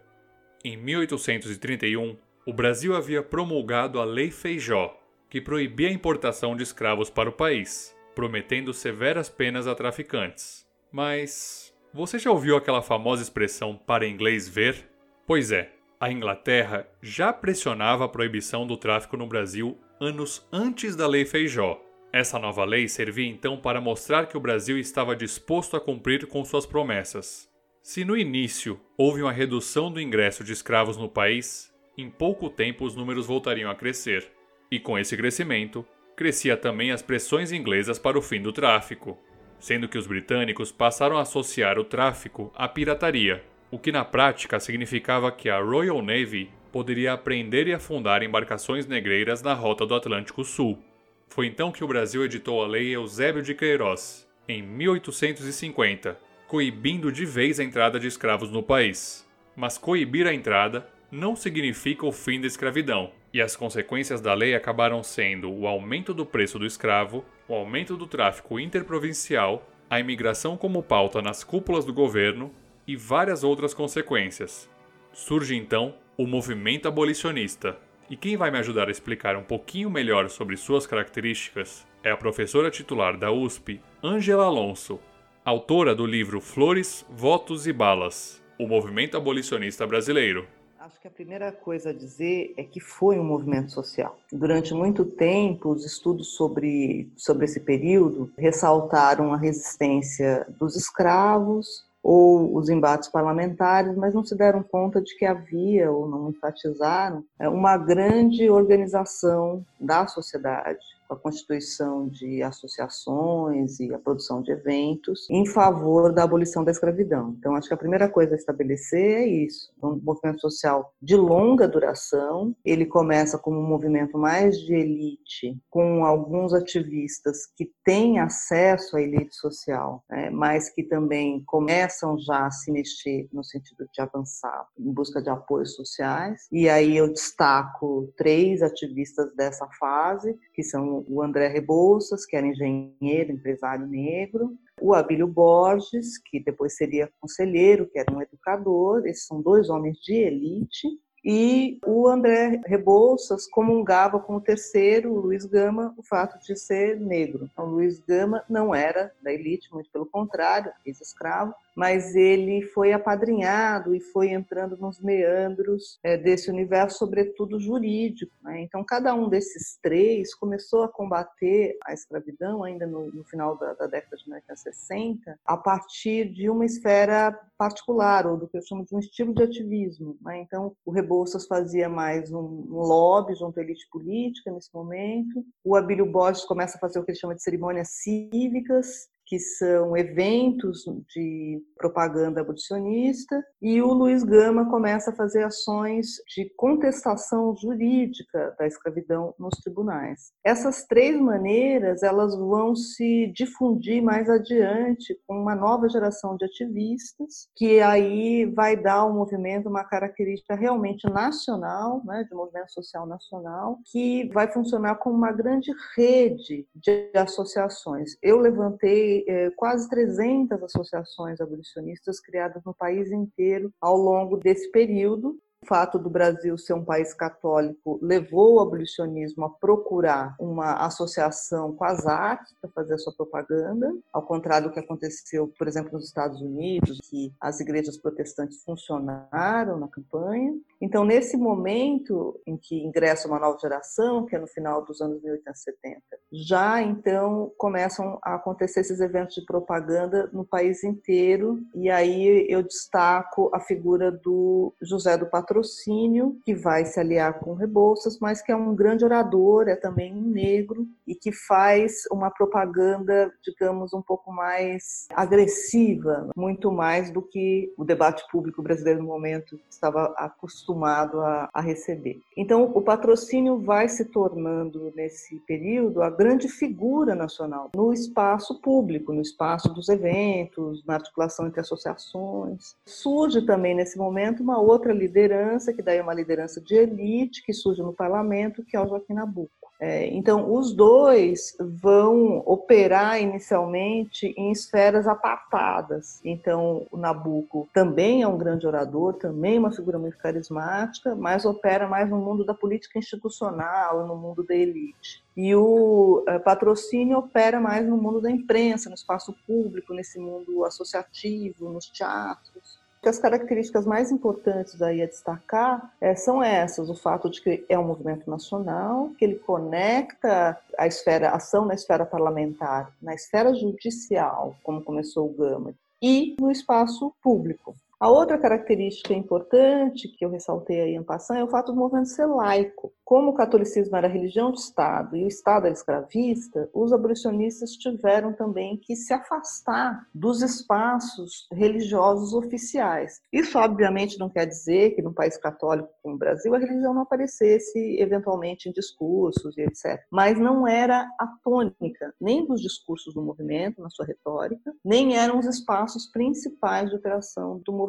Em 0.65 0.75
1831, 0.75 2.17
o 2.47 2.53
Brasil 2.53 2.95
havia 2.95 3.21
promulgado 3.21 3.99
a 3.99 4.05
Lei 4.05 4.31
Feijó, 4.31 4.99
que 5.29 5.39
proibia 5.39 5.89
a 5.89 5.93
importação 5.93 6.55
de 6.55 6.63
escravos 6.63 7.09
para 7.09 7.29
o 7.29 7.33
país, 7.33 7.95
prometendo 8.15 8.73
severas 8.73 9.29
penas 9.29 9.67
a 9.67 9.75
traficantes. 9.75 10.62
Mas 10.93 11.73
você 11.91 12.19
já 12.19 12.29
ouviu 12.29 12.55
aquela 12.55 12.83
famosa 12.83 13.23
expressão 13.23 13.75
para 13.75 14.07
inglês 14.07 14.47
ver? 14.47 14.87
Pois 15.25 15.51
é, 15.51 15.71
a 15.99 16.11
Inglaterra 16.11 16.87
já 17.01 17.33
pressionava 17.33 18.05
a 18.05 18.07
proibição 18.07 18.67
do 18.67 18.77
tráfico 18.77 19.17
no 19.17 19.25
Brasil 19.25 19.75
anos 19.99 20.47
antes 20.53 20.95
da 20.95 21.07
Lei 21.07 21.25
Feijó. 21.25 21.81
Essa 22.11 22.37
nova 22.37 22.63
lei 22.63 22.87
servia 22.87 23.27
então 23.27 23.57
para 23.57 23.81
mostrar 23.81 24.27
que 24.27 24.37
o 24.37 24.39
Brasil 24.39 24.77
estava 24.77 25.15
disposto 25.15 25.75
a 25.75 25.81
cumprir 25.81 26.27
com 26.27 26.45
suas 26.45 26.67
promessas. 26.67 27.49
Se 27.81 28.05
no 28.05 28.15
início 28.15 28.79
houve 28.95 29.23
uma 29.23 29.31
redução 29.31 29.91
do 29.91 29.99
ingresso 29.99 30.43
de 30.43 30.53
escravos 30.53 30.95
no 30.95 31.09
país, 31.09 31.73
em 31.97 32.07
pouco 32.07 32.51
tempo 32.51 32.85
os 32.85 32.95
números 32.95 33.25
voltariam 33.25 33.71
a 33.71 33.75
crescer. 33.75 34.31
E 34.69 34.79
com 34.79 34.99
esse 34.99 35.17
crescimento, 35.17 35.83
crescia 36.15 36.55
também 36.55 36.91
as 36.91 37.01
pressões 37.01 37.51
inglesas 37.51 37.97
para 37.97 38.17
o 38.17 38.21
fim 38.21 38.39
do 38.39 38.53
tráfico 38.53 39.17
sendo 39.63 39.87
que 39.87 39.97
os 39.97 40.05
britânicos 40.05 40.73
passaram 40.73 41.17
a 41.17 41.21
associar 41.21 41.79
o 41.79 41.85
tráfico 41.85 42.51
à 42.53 42.67
pirataria, 42.67 43.41
o 43.71 43.79
que 43.79 43.93
na 43.93 44.03
prática 44.03 44.59
significava 44.59 45.31
que 45.31 45.49
a 45.49 45.57
Royal 45.57 46.01
Navy 46.01 46.51
poderia 46.69 47.13
apreender 47.13 47.69
e 47.69 47.73
afundar 47.73 48.21
embarcações 48.23 48.85
negreiras 48.85 49.41
na 49.41 49.53
rota 49.53 49.85
do 49.85 49.95
Atlântico 49.95 50.43
Sul. 50.43 50.83
Foi 51.29 51.47
então 51.47 51.71
que 51.71 51.81
o 51.81 51.87
Brasil 51.87 52.25
editou 52.25 52.61
a 52.61 52.67
Lei 52.67 52.93
Eusébio 52.93 53.41
de 53.41 53.55
Queiroz, 53.55 54.27
em 54.49 54.61
1850, 54.61 56.19
coibindo 56.45 57.09
de 57.09 57.25
vez 57.25 57.57
a 57.57 57.63
entrada 57.63 57.97
de 57.97 58.07
escravos 58.07 58.51
no 58.51 58.61
país. 58.61 59.25
Mas 59.55 59.77
coibir 59.77 60.27
a 60.27 60.33
entrada 60.33 60.85
não 61.09 61.37
significa 61.37 62.05
o 62.05 62.11
fim 62.11 62.41
da 62.41 62.47
escravidão, 62.47 63.13
e 63.33 63.41
as 63.41 63.55
consequências 63.55 64.21
da 64.21 64.33
lei 64.33 64.53
acabaram 64.53 65.01
sendo 65.01 65.51
o 65.51 65.65
aumento 65.65 66.13
do 66.13 66.25
preço 66.25 66.59
do 66.59 66.65
escravo, 66.67 67.25
o 67.47 67.55
aumento 67.55 67.97
do 67.97 68.05
tráfico 68.05 68.59
interprovincial, 68.59 69.67
a 69.89 69.99
imigração 69.99 70.55
como 70.55 70.83
pauta 70.83 71.21
nas 71.21 71.43
cúpulas 71.43 71.83
do 71.83 71.93
governo 71.93 72.53
e 72.87 72.95
várias 72.95 73.43
outras 73.43 73.73
consequências. 73.73 74.69
Surge 75.11 75.55
então 75.55 75.95
o 76.15 76.27
movimento 76.27 76.87
abolicionista. 76.87 77.77
E 78.09 78.15
quem 78.15 78.37
vai 78.37 78.51
me 78.51 78.59
ajudar 78.59 78.87
a 78.87 78.91
explicar 78.91 79.35
um 79.35 79.43
pouquinho 79.43 79.89
melhor 79.89 80.29
sobre 80.29 80.55
suas 80.55 80.85
características 80.85 81.87
é 82.03 82.11
a 82.11 82.17
professora 82.17 82.69
titular 82.69 83.17
da 83.17 83.31
USP, 83.31 83.81
Angela 84.03 84.45
Alonso, 84.45 84.99
autora 85.43 85.95
do 85.95 86.05
livro 86.05 86.39
Flores, 86.39 87.05
Votos 87.09 87.65
e 87.65 87.73
Balas: 87.73 88.43
O 88.59 88.67
Movimento 88.67 89.17
Abolicionista 89.17 89.87
Brasileiro. 89.87 90.47
Acho 90.83 90.99
que 90.99 91.07
a 91.07 91.11
primeira 91.11 91.49
coisa 91.49 91.91
a 91.91 91.93
dizer 91.93 92.53
é 92.57 92.63
que 92.65 92.81
foi 92.81 93.17
um 93.17 93.23
movimento 93.23 93.71
social. 93.71 94.17
Durante 94.29 94.73
muito 94.73 95.05
tempo, 95.05 95.69
os 95.69 95.85
estudos 95.85 96.35
sobre, 96.35 97.09
sobre 97.15 97.45
esse 97.45 97.61
período 97.61 98.29
ressaltaram 98.37 99.33
a 99.33 99.37
resistência 99.37 100.45
dos 100.59 100.75
escravos 100.75 101.85
ou 102.03 102.53
os 102.57 102.67
embates 102.67 103.07
parlamentares, 103.07 103.95
mas 103.95 104.13
não 104.13 104.25
se 104.25 104.35
deram 104.35 104.61
conta 104.61 105.01
de 105.01 105.17
que 105.17 105.25
havia, 105.25 105.89
ou 105.89 106.05
não 106.05 106.29
enfatizaram, 106.29 107.23
é, 107.39 107.47
uma 107.47 107.77
grande 107.77 108.49
organização 108.49 109.65
da 109.79 110.05
sociedade 110.05 110.85
a 111.09 111.15
constituição 111.15 112.07
de 112.07 112.41
associações 112.41 113.79
e 113.79 113.93
a 113.93 113.99
produção 113.99 114.41
de 114.41 114.51
eventos 114.51 115.27
em 115.29 115.45
favor 115.45 116.13
da 116.13 116.23
abolição 116.23 116.63
da 116.63 116.71
escravidão. 116.71 117.35
Então, 117.37 117.55
acho 117.55 117.67
que 117.67 117.73
a 117.73 117.77
primeira 117.77 118.09
coisa 118.09 118.33
a 118.33 118.37
estabelecer 118.37 119.21
é 119.21 119.27
isso: 119.27 119.71
um 119.81 119.99
movimento 120.01 120.41
social 120.41 120.93
de 121.01 121.15
longa 121.15 121.67
duração. 121.67 122.55
Ele 122.63 122.85
começa 122.85 123.37
como 123.37 123.59
um 123.59 123.67
movimento 123.67 124.17
mais 124.17 124.57
de 124.59 124.73
elite, 124.73 125.57
com 125.69 126.05
alguns 126.05 126.53
ativistas 126.53 127.45
que 127.55 127.71
têm 127.83 128.19
acesso 128.19 128.97
à 128.97 129.01
elite 129.01 129.35
social, 129.35 130.03
né, 130.09 130.29
mas 130.29 130.69
que 130.69 130.83
também 130.83 131.43
começam 131.45 132.17
já 132.19 132.47
a 132.47 132.51
se 132.51 132.71
mexer 132.71 133.27
no 133.31 133.43
sentido 133.43 133.87
de 133.93 134.01
avançar 134.01 134.67
em 134.77 134.91
busca 134.91 135.21
de 135.21 135.29
apoios 135.29 135.75
sociais. 135.75 136.47
E 136.51 136.69
aí 136.69 136.97
eu 136.97 137.11
destaco 137.11 138.11
três 138.17 138.61
ativistas 138.61 139.33
dessa 139.35 139.67
fase, 139.79 140.37
que 140.53 140.63
são 140.63 141.02
o 141.07 141.21
André 141.21 141.47
Rebouças, 141.47 142.25
que 142.25 142.35
era 142.35 142.47
engenheiro, 142.47 143.31
empresário 143.31 143.87
negro, 143.87 144.57
o 144.81 144.93
Abílio 144.93 145.27
Borges, 145.27 146.17
que 146.17 146.39
depois 146.39 146.75
seria 146.75 147.09
conselheiro, 147.19 147.89
que 147.89 147.99
era 147.99 148.13
um 148.13 148.21
educador, 148.21 149.05
esses 149.05 149.25
são 149.25 149.41
dois 149.41 149.69
homens 149.69 149.97
de 149.99 150.13
elite, 150.13 150.87
e 151.23 151.79
o 151.85 152.07
André 152.07 152.61
Rebouças 152.65 153.47
comungava 153.47 154.19
com 154.19 154.35
o 154.35 154.41
terceiro, 154.41 155.13
o 155.13 155.19
Luiz 155.19 155.45
Gama, 155.45 155.93
o 155.97 156.03
fato 156.03 156.37
de 156.39 156.55
ser 156.57 156.99
negro. 156.99 157.49
Então, 157.51 157.65
Luiz 157.65 157.99
Gama 157.99 158.43
não 158.49 158.75
era 158.75 159.11
da 159.21 159.31
elite, 159.31 159.71
muito 159.73 159.89
pelo 159.89 160.05
contrário, 160.05 160.71
ex-escravo, 160.85 161.53
mas 161.75 162.15
ele 162.15 162.61
foi 162.61 162.91
apadrinhado 162.93 163.95
e 163.95 163.99
foi 163.99 164.29
entrando 164.29 164.77
nos 164.77 164.99
meandros 164.99 165.97
é, 166.03 166.17
desse 166.17 166.51
universo, 166.51 166.99
sobretudo 166.99 167.59
jurídico. 167.59 168.31
Né? 168.43 168.61
Então, 168.61 168.83
cada 168.83 169.13
um 169.15 169.29
desses 169.29 169.77
três 169.81 170.35
começou 170.35 170.83
a 170.83 170.89
combater 170.89 171.77
a 171.85 171.93
escravidão 171.93 172.63
ainda 172.63 172.85
no, 172.85 173.11
no 173.11 173.23
final 173.23 173.57
da, 173.57 173.73
da, 173.73 173.87
década 173.87 174.17
de 174.17 174.25
1960, 174.25 175.39
a 175.45 175.57
partir 175.57 176.29
de 176.31 176.49
uma 176.49 176.65
esfera 176.65 177.31
particular, 177.57 178.27
ou 178.27 178.37
do 178.37 178.47
que 178.47 178.57
eu 178.57 178.61
chamo 178.61 178.85
de 178.85 178.93
um 178.93 178.99
estilo 178.99 179.33
de 179.33 179.43
ativismo. 179.43 180.17
Né? 180.21 180.41
Então, 180.41 180.75
o 180.85 180.91
Rebouças 180.91 181.12
Rebouças 181.13 181.45
fazia 181.45 181.87
mais 181.87 182.31
um, 182.33 182.65
lobby 182.69 183.35
junto 183.35 183.59
à 183.59 183.63
elite 183.63 183.87
política 183.91 184.51
nesse 184.51 184.73
momento. 184.73 185.45
O 185.63 185.75
Abílio 185.75 186.11
Borges 186.11 186.43
começa 186.43 186.75
a 186.77 186.79
fazer 186.79 186.97
o 186.97 187.03
que 187.03 187.11
ele 187.11 187.19
chama 187.19 187.35
de 187.35 187.43
cerimônias 187.43 187.89
cívicas, 187.89 189.07
que 189.33 189.39
são 189.39 189.97
eventos 189.97 190.83
de 191.09 191.59
propaganda 191.75 192.41
abolicionista, 192.41 193.43
e 193.59 193.81
o 193.81 193.91
Luiz 193.91 194.23
Gama 194.23 194.69
começa 194.69 195.09
a 195.09 195.15
fazer 195.15 195.43
ações 195.43 196.17
de 196.35 196.53
contestação 196.55 197.55
jurídica 197.55 198.55
da 198.59 198.67
escravidão 198.67 199.33
nos 199.39 199.55
tribunais. 199.63 200.31
Essas 200.45 200.85
três 200.85 201.19
maneiras 201.19 202.03
elas 202.03 202.37
vão 202.37 202.75
se 202.75 203.33
difundir 203.35 204.03
mais 204.03 204.29
adiante 204.29 205.17
com 205.25 205.41
uma 205.41 205.55
nova 205.55 205.89
geração 205.89 206.37
de 206.37 206.45
ativistas, 206.45 207.47
que 207.55 207.81
aí 207.81 208.45
vai 208.45 208.77
dar 208.77 208.99
ao 208.99 209.13
movimento 209.13 209.67
uma 209.67 209.83
característica 209.83 210.53
realmente 210.53 211.09
nacional, 211.09 212.03
né, 212.05 212.23
de 212.23 212.35
movimento 212.35 212.71
social 212.71 213.07
nacional, 213.07 213.79
que 213.91 214.29
vai 214.31 214.47
funcionar 214.51 214.95
como 214.97 215.15
uma 215.15 215.31
grande 215.31 215.71
rede 215.97 216.67
de 216.75 217.09
associações. 217.15 218.15
Eu 218.21 218.37
levantei 218.37 219.22
é, 219.27 219.49
quase 219.51 219.89
300 219.89 220.61
associações 220.63 221.39
abolicionistas 221.39 222.19
criadas 222.19 222.63
no 222.63 222.73
país 222.73 223.11
inteiro 223.11 223.71
ao 223.79 223.97
longo 223.97 224.37
desse 224.37 224.71
período, 224.71 225.37
o 225.63 225.65
fato 225.65 225.97
do 225.97 226.09
Brasil 226.09 226.57
ser 226.57 226.73
um 226.73 226.83
país 226.83 227.13
católico 227.13 227.97
levou 228.01 228.55
o 228.55 228.59
abolicionismo 228.59 229.45
a 229.45 229.49
procurar 229.49 230.35
uma 230.37 230.85
associação 230.85 231.73
com 231.73 231.85
as 231.85 232.05
artes 232.05 232.53
para 232.59 232.69
fazer 232.71 232.95
a 232.95 232.97
sua 232.97 233.13
propaganda, 233.13 233.89
ao 234.11 234.23
contrário 234.23 234.67
do 234.67 234.73
que 234.73 234.79
aconteceu, 234.79 235.47
por 235.57 235.65
exemplo, 235.65 235.93
nos 235.93 236.05
Estados 236.05 236.41
Unidos, 236.41 236.99
que 237.09 237.33
as 237.39 237.61
igrejas 237.61 237.97
protestantes 237.97 238.61
funcionaram 238.63 239.79
na 239.79 239.87
campanha. 239.87 240.53
Então, 240.81 241.05
nesse 241.05 241.37
momento 241.37 242.37
em 242.45 242.57
que 242.57 242.83
ingressa 242.83 243.27
uma 243.29 243.39
nova 243.39 243.57
geração, 243.57 244.25
que 244.25 244.35
é 244.35 244.39
no 244.39 244.47
final 244.47 244.83
dos 244.83 244.99
anos 244.99 245.21
1870, 245.23 246.01
já 246.33 246.81
então 246.81 247.53
começam 247.57 248.19
a 248.21 248.35
acontecer 248.35 248.81
esses 248.81 248.99
eventos 248.99 249.35
de 249.35 249.45
propaganda 249.45 250.29
no 250.33 250.43
país 250.43 250.83
inteiro, 250.83 251.63
e 251.73 251.89
aí 251.89 252.45
eu 252.49 252.61
destaco 252.61 253.49
a 253.53 253.61
figura 253.61 254.11
do 254.11 254.73
José 254.81 255.17
do 255.17 255.27
Patrão 255.27 255.52
patrocínio, 255.53 256.37
que 256.43 256.55
vai 256.55 256.83
se 256.83 256.99
aliar 256.99 257.39
com 257.39 257.53
Rebouças, 257.53 258.17
mas 258.19 258.41
que 258.41 258.51
é 258.51 258.55
um 258.55 258.75
grande 258.75 259.05
orador, 259.05 259.67
é 259.67 259.75
também 259.75 260.11
um 260.11 260.21
negro 260.21 260.87
e 261.07 261.13
que 261.13 261.31
faz 261.31 262.03
uma 262.11 262.31
propaganda, 262.31 263.31
digamos, 263.43 263.93
um 263.93 264.01
pouco 264.01 264.31
mais 264.31 265.07
agressiva, 265.11 266.29
muito 266.35 266.71
mais 266.71 267.11
do 267.11 267.21
que 267.21 267.71
o 267.77 267.83
debate 267.83 268.23
público 268.31 268.63
brasileiro 268.63 269.01
no 269.01 269.07
momento 269.07 269.59
estava 269.69 270.13
acostumado 270.17 271.21
a, 271.21 271.49
a 271.53 271.61
receber. 271.61 272.19
Então, 272.35 272.63
o 272.73 272.81
patrocínio 272.81 273.59
vai 273.59 273.87
se 273.87 274.05
tornando, 274.05 274.91
nesse 274.95 275.39
período, 275.41 276.01
a 276.01 276.09
grande 276.09 276.47
figura 276.47 277.13
nacional 277.13 277.69
no 277.75 277.93
espaço 277.93 278.59
público, 278.59 279.13
no 279.13 279.21
espaço 279.21 279.71
dos 279.71 279.87
eventos, 279.87 280.83
na 280.85 280.95
articulação 280.95 281.45
entre 281.45 281.61
associações. 281.61 282.75
Surge 282.87 283.45
também, 283.45 283.75
nesse 283.75 283.97
momento, 283.97 284.41
uma 284.41 284.59
outra 284.59 284.91
liderança 284.93 285.42
liderança, 285.43 285.73
que 285.73 285.81
daí 285.81 285.97
é 285.97 286.01
uma 286.01 286.13
liderança 286.13 286.61
de 286.61 286.75
elite 286.75 287.43
que 287.43 287.53
surge 287.53 287.81
no 287.81 287.93
parlamento, 287.93 288.63
que 288.63 288.75
é 288.75 288.79
o 288.79 288.87
Joaquim 288.87 289.13
Nabuco. 289.13 289.51
É, 289.79 290.07
então, 290.07 290.53
os 290.53 290.73
dois 290.73 291.57
vão 291.59 292.41
operar 292.45 293.21
inicialmente 293.21 294.33
em 294.37 294.51
esferas 294.51 295.07
apartadas. 295.07 296.21
Então, 296.23 296.87
o 296.89 296.95
Nabucco 296.95 297.67
também 297.73 298.21
é 298.21 298.27
um 298.27 298.37
grande 298.37 298.65
orador, 298.65 299.15
também 299.15 299.57
é 299.57 299.59
uma 299.59 299.73
figura 299.73 299.99
muito 299.99 300.17
carismática, 300.17 301.15
mas 301.15 301.43
opera 301.43 301.85
mais 301.85 302.09
no 302.09 302.17
mundo 302.17 302.45
da 302.45 302.53
política 302.53 302.97
institucional, 302.97 304.07
no 304.07 304.15
mundo 304.15 304.41
da 304.43 304.55
elite. 304.55 305.21
E 305.35 305.53
o 305.53 306.23
é, 306.27 306.39
patrocínio 306.39 307.17
opera 307.17 307.59
mais 307.59 307.85
no 307.85 307.97
mundo 307.97 308.21
da 308.21 308.31
imprensa, 308.31 308.87
no 308.87 308.95
espaço 308.95 309.35
público, 309.45 309.93
nesse 309.93 310.17
mundo 310.17 310.63
associativo, 310.63 311.69
nos 311.69 311.87
teatros 311.87 312.82
as 313.09 313.19
características 313.19 313.85
mais 313.85 314.11
importantes 314.11 314.81
aí 314.81 315.01
a 315.01 315.05
destacar 315.05 315.93
é, 315.99 316.15
são 316.15 316.43
essas: 316.43 316.89
o 316.89 316.95
fato 316.95 317.29
de 317.29 317.41
que 317.41 317.65
é 317.67 317.77
um 317.77 317.87
movimento 317.87 318.29
nacional, 318.29 319.11
que 319.17 319.25
ele 319.25 319.35
conecta 319.35 320.57
a 320.77 320.87
esfera, 320.87 321.29
a 321.29 321.35
ação 321.35 321.65
na 321.65 321.73
esfera 321.73 322.05
parlamentar, 322.05 322.91
na 323.01 323.13
esfera 323.13 323.53
judicial, 323.53 324.55
como 324.63 324.83
começou 324.83 325.29
o 325.29 325.33
Gama, 325.33 325.73
e 326.01 326.35
no 326.39 326.51
espaço 326.51 327.13
público. 327.21 327.75
A 327.99 328.09
outra 328.09 328.37
característica 328.37 329.13
importante 329.13 330.09
que 330.09 330.25
eu 330.25 330.29
ressaltei 330.29 330.81
aí 330.81 330.95
em 330.95 331.03
passando 331.03 331.39
é 331.39 331.43
o 331.43 331.47
fato 331.47 331.71
do 331.71 331.77
movimento 331.77 332.09
ser 332.09 332.25
laico. 332.25 332.91
Como 333.05 333.31
o 333.31 333.33
catolicismo 333.33 333.95
era 333.95 334.07
religião 334.07 334.51
de 334.51 334.59
Estado 334.59 335.15
e 335.15 335.23
o 335.23 335.27
Estado 335.27 335.65
era 335.65 335.73
escravista, 335.73 336.69
os 336.73 336.91
abolicionistas 336.91 337.71
tiveram 337.71 338.33
também 338.33 338.77
que 338.77 338.95
se 338.95 339.13
afastar 339.13 340.07
dos 340.13 340.41
espaços 340.41 341.47
religiosos 341.51 342.33
oficiais. 342.33 343.21
Isso, 343.31 343.57
obviamente, 343.57 344.17
não 344.17 344.29
quer 344.29 344.45
dizer 344.45 344.95
que 344.95 345.01
num 345.01 345.13
país 345.13 345.37
católico 345.37 345.89
como 346.01 346.15
o 346.15 346.17
Brasil 346.17 346.55
a 346.55 346.57
religião 346.57 346.93
não 346.93 347.03
aparecesse 347.03 347.99
eventualmente 347.99 348.67
em 348.67 348.71
discursos 348.71 349.57
e 349.57 349.61
etc. 349.61 350.01
Mas 350.09 350.39
não 350.39 350.67
era 350.67 351.07
a 351.19 351.27
tônica 351.43 352.13
nem 352.19 352.45
dos 352.45 352.61
discursos 352.61 353.13
do 353.13 353.21
movimento, 353.21 353.81
na 353.81 353.89
sua 353.89 354.05
retórica, 354.05 354.73
nem 354.83 355.15
eram 355.17 355.39
os 355.39 355.45
espaços 355.45 356.07
principais 356.07 356.89
de 356.89 356.95
operação 356.95 357.61
do 357.63 357.71
movimento. 357.71 357.82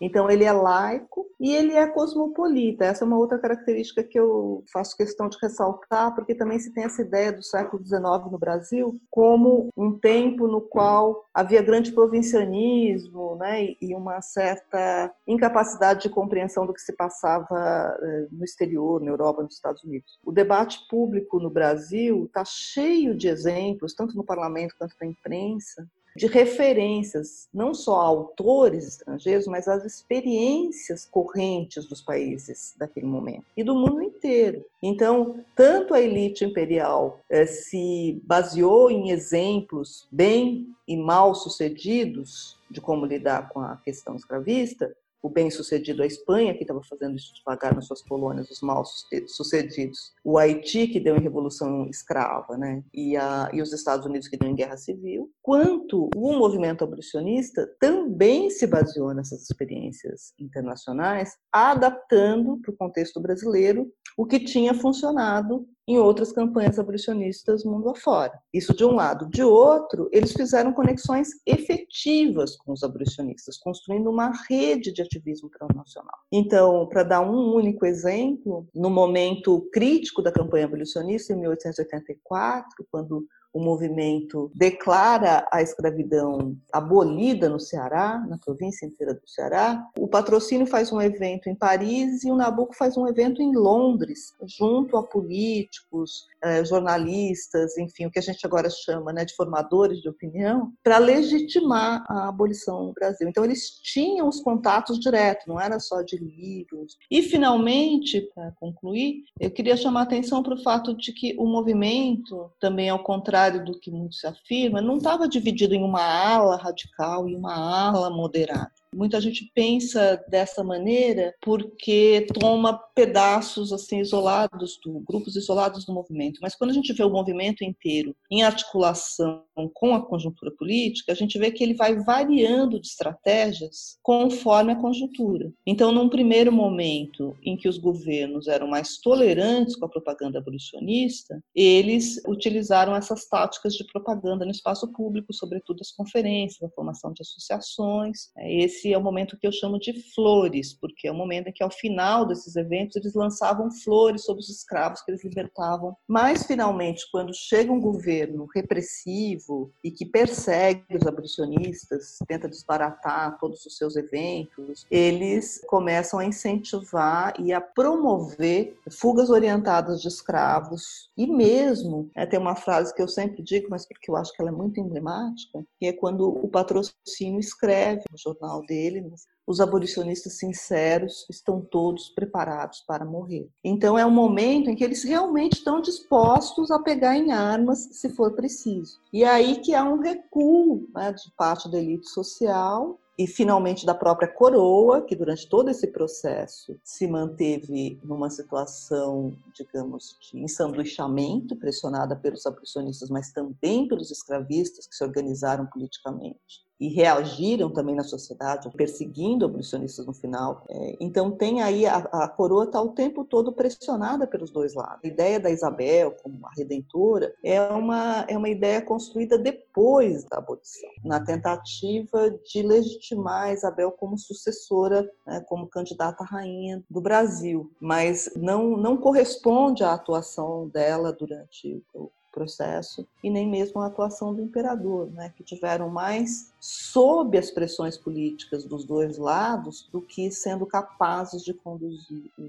Então, 0.00 0.30
ele 0.30 0.44
é 0.44 0.52
laico 0.52 1.26
e 1.38 1.54
ele 1.54 1.72
é 1.72 1.86
cosmopolita. 1.86 2.84
Essa 2.84 3.04
é 3.04 3.06
uma 3.06 3.18
outra 3.18 3.38
característica 3.38 4.02
que 4.02 4.18
eu 4.18 4.62
faço 4.72 4.96
questão 4.96 5.28
de 5.28 5.38
ressaltar, 5.40 6.14
porque 6.14 6.34
também 6.34 6.58
se 6.58 6.72
tem 6.72 6.84
essa 6.84 7.02
ideia 7.02 7.32
do 7.32 7.42
século 7.42 7.82
XIX 7.82 8.30
no 8.30 8.38
Brasil 8.38 9.00
como 9.10 9.68
um 9.76 9.98
tempo 9.98 10.46
no 10.46 10.60
qual 10.60 11.24
havia 11.32 11.62
grande 11.62 11.92
provincianismo 11.92 13.36
né, 13.36 13.74
e 13.80 13.94
uma 13.94 14.20
certa 14.20 15.12
incapacidade 15.26 16.02
de 16.02 16.08
compreensão 16.08 16.66
do 16.66 16.74
que 16.74 16.80
se 16.80 16.92
passava 16.92 17.96
eh, 18.02 18.26
no 18.30 18.44
exterior, 18.44 19.00
na 19.00 19.10
Europa, 19.10 19.42
nos 19.42 19.54
Estados 19.54 19.82
Unidos. 19.82 20.18
O 20.24 20.32
debate 20.32 20.86
público 20.88 21.38
no 21.38 21.50
Brasil 21.50 22.24
está 22.26 22.44
cheio 22.44 23.14
de 23.16 23.28
exemplos, 23.28 23.94
tanto 23.94 24.16
no 24.16 24.24
parlamento 24.24 24.74
quanto 24.78 24.94
na 25.00 25.06
imprensa, 25.06 25.86
de 26.20 26.26
referências, 26.26 27.48
não 27.52 27.72
só 27.72 27.98
a 27.98 28.04
autores 28.04 28.86
estrangeiros, 28.86 29.46
mas 29.46 29.66
às 29.66 29.86
experiências 29.86 31.08
correntes 31.10 31.86
dos 31.88 32.02
países 32.02 32.74
daquele 32.76 33.06
momento 33.06 33.46
e 33.56 33.64
do 33.64 33.74
mundo 33.74 34.02
inteiro. 34.02 34.62
Então, 34.82 35.42
tanto 35.56 35.94
a 35.94 36.00
elite 36.00 36.44
imperial 36.44 37.20
eh, 37.30 37.46
se 37.46 38.20
baseou 38.22 38.90
em 38.90 39.10
exemplos 39.10 40.06
bem 40.12 40.68
e 40.86 40.94
mal 40.94 41.34
sucedidos 41.34 42.58
de 42.70 42.82
como 42.82 43.06
lidar 43.06 43.48
com 43.48 43.60
a 43.60 43.78
questão 43.78 44.14
escravista, 44.14 44.94
o 45.22 45.28
bem-sucedido 45.28 46.02
a 46.02 46.06
Espanha, 46.06 46.54
que 46.54 46.62
estava 46.62 46.82
fazendo 46.82 47.16
isso 47.16 47.32
devagar 47.34 47.74
nas 47.74 47.86
suas 47.86 48.02
colônias, 48.02 48.50
os 48.50 48.60
mal-sucedidos, 48.60 50.12
o 50.24 50.38
Haiti, 50.38 50.86
que 50.86 51.00
deu 51.00 51.16
em 51.16 51.22
revolução 51.22 51.86
escrava, 51.88 52.56
né? 52.56 52.82
e, 52.92 53.16
a, 53.16 53.50
e 53.52 53.60
os 53.60 53.72
Estados 53.72 54.06
Unidos, 54.06 54.28
que 54.28 54.36
deu 54.36 54.48
em 54.48 54.54
guerra 54.54 54.76
civil, 54.76 55.30
quanto 55.42 56.08
o 56.14 56.32
movimento 56.32 56.84
abolicionista 56.84 57.68
também 57.78 58.50
se 58.50 58.66
baseou 58.66 59.14
nessas 59.14 59.42
experiências 59.42 60.32
internacionais, 60.38 61.36
adaptando 61.52 62.58
para 62.60 62.72
o 62.72 62.76
contexto 62.76 63.20
brasileiro 63.20 63.90
o 64.16 64.26
que 64.26 64.40
tinha 64.40 64.74
funcionado 64.74 65.66
em 65.90 65.98
outras 65.98 66.30
campanhas 66.30 66.78
abolicionistas 66.78 67.64
mundo 67.64 67.88
afora. 67.88 68.32
Isso 68.52 68.74
de 68.74 68.84
um 68.84 68.94
lado. 68.94 69.28
De 69.28 69.42
outro, 69.42 70.08
eles 70.12 70.32
fizeram 70.32 70.72
conexões 70.72 71.28
efetivas 71.44 72.56
com 72.56 72.72
os 72.72 72.82
abolicionistas, 72.82 73.58
construindo 73.58 74.08
uma 74.08 74.32
rede 74.48 74.92
de 74.92 75.02
ativismo 75.02 75.50
transnacional. 75.50 76.16
Então, 76.30 76.86
para 76.88 77.02
dar 77.02 77.20
um 77.22 77.54
único 77.54 77.84
exemplo, 77.84 78.68
no 78.74 78.88
momento 78.88 79.68
crítico 79.72 80.22
da 80.22 80.32
campanha 80.32 80.66
abolicionista, 80.66 81.32
em 81.32 81.40
1884, 81.40 82.86
quando 82.90 83.26
o 83.52 83.60
movimento 83.60 84.50
declara 84.54 85.46
a 85.52 85.60
escravidão 85.60 86.56
abolida 86.72 87.48
no 87.48 87.58
Ceará, 87.58 88.24
na 88.28 88.38
província 88.38 88.86
inteira 88.86 89.14
do 89.14 89.28
Ceará. 89.28 89.84
O 89.98 90.06
patrocínio 90.06 90.66
faz 90.66 90.92
um 90.92 91.00
evento 91.00 91.48
em 91.48 91.54
Paris 91.54 92.22
e 92.24 92.30
o 92.30 92.36
Nabucco 92.36 92.76
faz 92.76 92.96
um 92.96 93.06
evento 93.06 93.42
em 93.42 93.54
Londres, 93.54 94.34
junto 94.46 94.96
a 94.96 95.02
políticos, 95.02 96.26
eh, 96.42 96.64
jornalistas, 96.64 97.76
enfim, 97.76 98.06
o 98.06 98.10
que 98.10 98.18
a 98.18 98.22
gente 98.22 98.44
agora 98.46 98.70
chama 98.70 99.12
né, 99.12 99.24
de 99.24 99.34
formadores 99.34 100.00
de 100.00 100.08
opinião, 100.08 100.72
para 100.82 100.98
legitimar 100.98 102.04
a 102.08 102.28
abolição 102.28 102.86
no 102.86 102.92
Brasil. 102.92 103.28
Então, 103.28 103.44
eles 103.44 103.70
tinham 103.82 104.28
os 104.28 104.40
contatos 104.40 104.98
diretos, 104.98 105.46
não 105.46 105.60
era 105.60 105.80
só 105.80 106.02
de 106.02 106.16
livros. 106.16 106.96
E, 107.10 107.22
finalmente, 107.22 108.28
para 108.34 108.52
concluir, 108.52 109.24
eu 109.40 109.50
queria 109.50 109.76
chamar 109.76 110.00
a 110.00 110.04
atenção 110.04 110.42
para 110.42 110.54
o 110.54 110.62
fato 110.62 110.94
de 110.94 111.12
que 111.12 111.34
o 111.38 111.46
movimento, 111.46 112.50
também 112.60 112.88
ao 112.88 113.02
contrário 113.02 113.39
contrário 113.40 113.64
do 113.64 113.78
que 113.78 113.90
muito 113.90 114.14
se 114.14 114.26
afirma, 114.26 114.82
não 114.82 114.98
estava 114.98 115.26
dividido 115.26 115.74
em 115.74 115.82
uma 115.82 116.02
ala 116.02 116.56
radical 116.56 117.28
e 117.28 117.34
uma 117.34 117.54
ala 117.54 118.10
moderada. 118.10 118.70
Muita 118.94 119.20
gente 119.20 119.50
pensa 119.54 120.22
dessa 120.28 120.64
maneira 120.64 121.34
porque 121.40 122.26
toma 122.40 122.76
pedaços 122.94 123.72
assim 123.72 124.00
isolados 124.00 124.78
do 124.84 125.00
grupos 125.00 125.36
isolados 125.36 125.84
do 125.84 125.92
movimento, 125.92 126.40
mas 126.42 126.56
quando 126.56 126.70
a 126.70 126.74
gente 126.74 126.92
vê 126.92 127.04
o 127.04 127.10
movimento 127.10 127.62
inteiro 127.62 128.14
em 128.30 128.42
articulação 128.42 129.44
com 129.74 129.94
a 129.94 130.04
conjuntura 130.04 130.50
política, 130.52 131.12
a 131.12 131.14
gente 131.14 131.38
vê 131.38 131.50
que 131.50 131.62
ele 131.62 131.74
vai 131.74 131.96
variando 132.02 132.80
de 132.80 132.86
estratégias 132.86 133.98
conforme 134.02 134.72
a 134.72 134.76
conjuntura. 134.76 135.52
Então, 135.66 135.92
num 135.92 136.08
primeiro 136.08 136.50
momento 136.50 137.36
em 137.42 137.56
que 137.56 137.68
os 137.68 137.78
governos 137.78 138.48
eram 138.48 138.66
mais 138.66 138.98
tolerantes 138.98 139.76
com 139.76 139.84
a 139.84 139.88
propaganda 139.88 140.38
abolicionista, 140.38 141.42
eles 141.54 142.20
utilizaram 142.26 142.94
essas 142.96 143.28
táticas 143.28 143.74
de 143.74 143.84
propaganda 143.84 144.44
no 144.44 144.50
espaço 144.50 144.90
público, 144.92 145.32
sobretudo 145.32 145.78
as 145.80 145.92
conferências, 145.92 146.62
a 146.62 146.74
formação 146.74 147.12
de 147.12 147.22
associações. 147.22 148.30
Esse 148.38 148.79
é 148.86 148.98
o 148.98 149.02
momento 149.02 149.36
que 149.38 149.46
eu 149.46 149.52
chamo 149.52 149.78
de 149.78 149.92
flores, 150.14 150.72
porque 150.72 151.08
é 151.08 151.12
o 151.12 151.14
momento 151.14 151.48
em 151.48 151.52
que, 151.52 151.62
ao 151.62 151.70
final 151.70 152.26
desses 152.26 152.56
eventos, 152.56 152.96
eles 152.96 153.14
lançavam 153.14 153.70
flores 153.70 154.24
sobre 154.24 154.40
os 154.40 154.48
escravos 154.48 155.02
que 155.02 155.10
eles 155.10 155.24
libertavam. 155.24 155.96
Mas, 156.08 156.44
finalmente, 156.44 157.06
quando 157.10 157.34
chega 157.34 157.72
um 157.72 157.80
governo 157.80 158.46
repressivo 158.54 159.72
e 159.82 159.90
que 159.90 160.04
persegue 160.04 160.84
os 160.96 161.06
abolicionistas, 161.06 162.18
tenta 162.26 162.48
desbaratar 162.48 163.38
todos 163.38 163.64
os 163.64 163.76
seus 163.76 163.96
eventos, 163.96 164.86
eles 164.90 165.60
começam 165.66 166.18
a 166.18 166.24
incentivar 166.24 167.34
e 167.38 167.52
a 167.52 167.60
promover 167.60 168.76
fugas 168.90 169.30
orientadas 169.30 170.00
de 170.00 170.08
escravos 170.08 171.10
e 171.16 171.26
mesmo, 171.26 172.10
é, 172.14 172.24
tem 172.24 172.38
uma 172.38 172.54
frase 172.54 172.94
que 172.94 173.02
eu 173.02 173.08
sempre 173.08 173.42
digo, 173.42 173.68
mas 173.70 173.86
porque 173.86 174.10
eu 174.10 174.16
acho 174.16 174.32
que 174.32 174.40
ela 174.40 174.50
é 174.50 174.54
muito 174.54 174.80
emblemática, 174.80 175.64
que 175.78 175.86
é 175.86 175.92
quando 175.92 176.28
o 176.28 176.48
patrocínio 176.48 177.38
escreve 177.38 178.02
no 178.10 178.18
jornal 178.18 178.62
dele, 178.70 179.12
os 179.44 179.60
abolicionistas 179.60 180.38
sinceros 180.38 181.26
estão 181.28 181.60
todos 181.60 182.08
preparados 182.08 182.84
para 182.86 183.04
morrer. 183.04 183.48
Então 183.64 183.98
é 183.98 184.06
um 184.06 184.10
momento 184.10 184.70
em 184.70 184.76
que 184.76 184.84
eles 184.84 185.02
realmente 185.02 185.54
estão 185.54 185.80
dispostos 185.80 186.70
a 186.70 186.78
pegar 186.78 187.16
em 187.16 187.32
armas 187.32 187.88
se 187.90 188.08
for 188.10 188.32
preciso. 188.36 189.00
E 189.12 189.24
é 189.24 189.28
aí 189.28 189.56
que 189.56 189.74
há 189.74 189.82
um 189.82 189.98
recuo 189.98 190.88
né, 190.94 191.12
de 191.12 191.32
parte 191.36 191.68
da 191.68 191.78
elite 191.78 192.08
social 192.08 192.96
e 193.18 193.26
finalmente 193.26 193.84
da 193.84 193.92
própria 193.92 194.28
coroa, 194.28 195.02
que 195.02 195.16
durante 195.16 195.48
todo 195.48 195.68
esse 195.68 195.88
processo 195.88 196.78
se 196.84 197.08
manteve 197.08 197.98
numa 198.04 198.30
situação, 198.30 199.36
digamos, 199.52 200.16
de 200.22 200.38
ensanduichamento, 200.38 201.56
pressionada 201.56 202.14
pelos 202.14 202.46
abolicionistas, 202.46 203.10
mas 203.10 203.32
também 203.32 203.88
pelos 203.88 204.12
escravistas 204.12 204.86
que 204.86 204.94
se 204.94 205.04
organizaram 205.04 205.66
politicamente 205.66 206.69
e 206.80 206.88
reagiram 206.88 207.70
também 207.70 207.94
na 207.94 208.02
sociedade, 208.02 208.70
perseguindo 208.70 209.44
abolicionistas 209.44 210.06
no 210.06 210.14
final. 210.14 210.64
É, 210.68 210.96
então 210.98 211.30
tem 211.30 211.60
aí 211.60 211.84
a, 211.86 211.96
a 211.96 212.28
coroa 212.28 212.64
está 212.64 212.80
o 212.80 212.88
tempo 212.88 213.22
todo 213.24 213.52
pressionada 213.52 214.26
pelos 214.26 214.50
dois 214.50 214.74
lados. 214.74 215.00
A 215.04 215.08
ideia 215.08 215.38
da 215.38 215.50
Isabel 215.50 216.16
como 216.22 216.46
a 216.46 216.50
redentora 216.56 217.34
é 217.44 217.60
uma 217.60 218.24
é 218.26 218.36
uma 218.36 218.48
ideia 218.48 218.80
construída 218.80 219.36
depois 219.36 220.24
da 220.24 220.38
abolição, 220.38 220.90
na 221.04 221.20
tentativa 221.20 222.30
de 222.30 222.62
legitimar 222.62 223.48
a 223.48 223.52
Isabel 223.52 223.92
como 223.92 224.16
sucessora, 224.16 225.10
né, 225.26 225.40
como 225.48 225.66
candidata 225.66 226.24
à 226.24 226.26
rainha 226.26 226.82
do 226.88 227.00
Brasil, 227.00 227.70
mas 227.78 228.30
não 228.34 228.76
não 228.76 228.96
corresponde 228.96 229.84
à 229.84 229.92
atuação 229.92 230.68
dela 230.68 231.12
durante 231.12 231.82
o 231.92 232.10
processo 232.30 233.06
e 233.22 233.30
nem 233.30 233.48
mesmo 233.48 233.80
a 233.80 233.86
atuação 233.86 234.34
do 234.34 234.42
imperador, 234.42 235.10
né, 235.10 235.32
que 235.36 235.42
tiveram 235.42 235.88
mais 235.88 236.52
sob 236.60 237.36
as 237.36 237.50
pressões 237.50 237.96
políticas 237.96 238.64
dos 238.64 238.84
dois 238.84 239.18
lados 239.18 239.88
do 239.92 240.00
que 240.00 240.30
sendo 240.30 240.66
capazes 240.66 241.42
de 241.42 241.52
conduzir 241.54 242.30
o, 242.38 242.42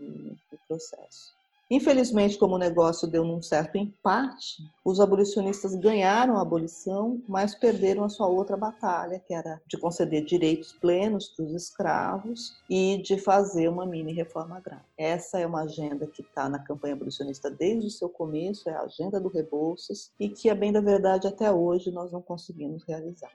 o 0.51 0.57
processo. 0.67 1.33
Infelizmente, 1.71 2.37
como 2.37 2.55
o 2.55 2.57
negócio 2.57 3.07
deu 3.07 3.23
num 3.23 3.41
certo 3.41 3.77
empate, 3.77 4.57
os 4.83 4.99
abolicionistas 4.99 5.73
ganharam 5.73 6.35
a 6.35 6.41
abolição, 6.41 7.23
mas 7.29 7.55
perderam 7.55 8.03
a 8.03 8.09
sua 8.09 8.27
outra 8.27 8.57
batalha, 8.57 9.23
que 9.25 9.33
era 9.33 9.61
de 9.65 9.77
conceder 9.77 10.25
direitos 10.25 10.73
plenos 10.73 11.29
para 11.29 11.45
os 11.45 11.53
escravos 11.53 12.57
e 12.69 13.01
de 13.01 13.17
fazer 13.17 13.69
uma 13.69 13.85
mini 13.85 14.11
reforma 14.11 14.57
agrária. 14.57 14.83
Essa 14.97 15.39
é 15.39 15.47
uma 15.47 15.61
agenda 15.61 16.05
que 16.05 16.21
está 16.21 16.49
na 16.49 16.59
campanha 16.59 16.93
abolicionista 16.93 17.49
desde 17.49 17.87
o 17.87 17.91
seu 17.91 18.09
começo, 18.09 18.69
é 18.69 18.73
a 18.73 18.81
agenda 18.81 19.17
do 19.17 19.29
Rebouças, 19.29 20.11
e 20.19 20.27
que, 20.27 20.49
a 20.49 20.55
bem 20.55 20.73
da 20.73 20.81
verdade, 20.81 21.25
até 21.25 21.49
hoje 21.49 21.89
nós 21.89 22.11
não 22.11 22.21
conseguimos 22.21 22.83
realizar. 22.83 23.31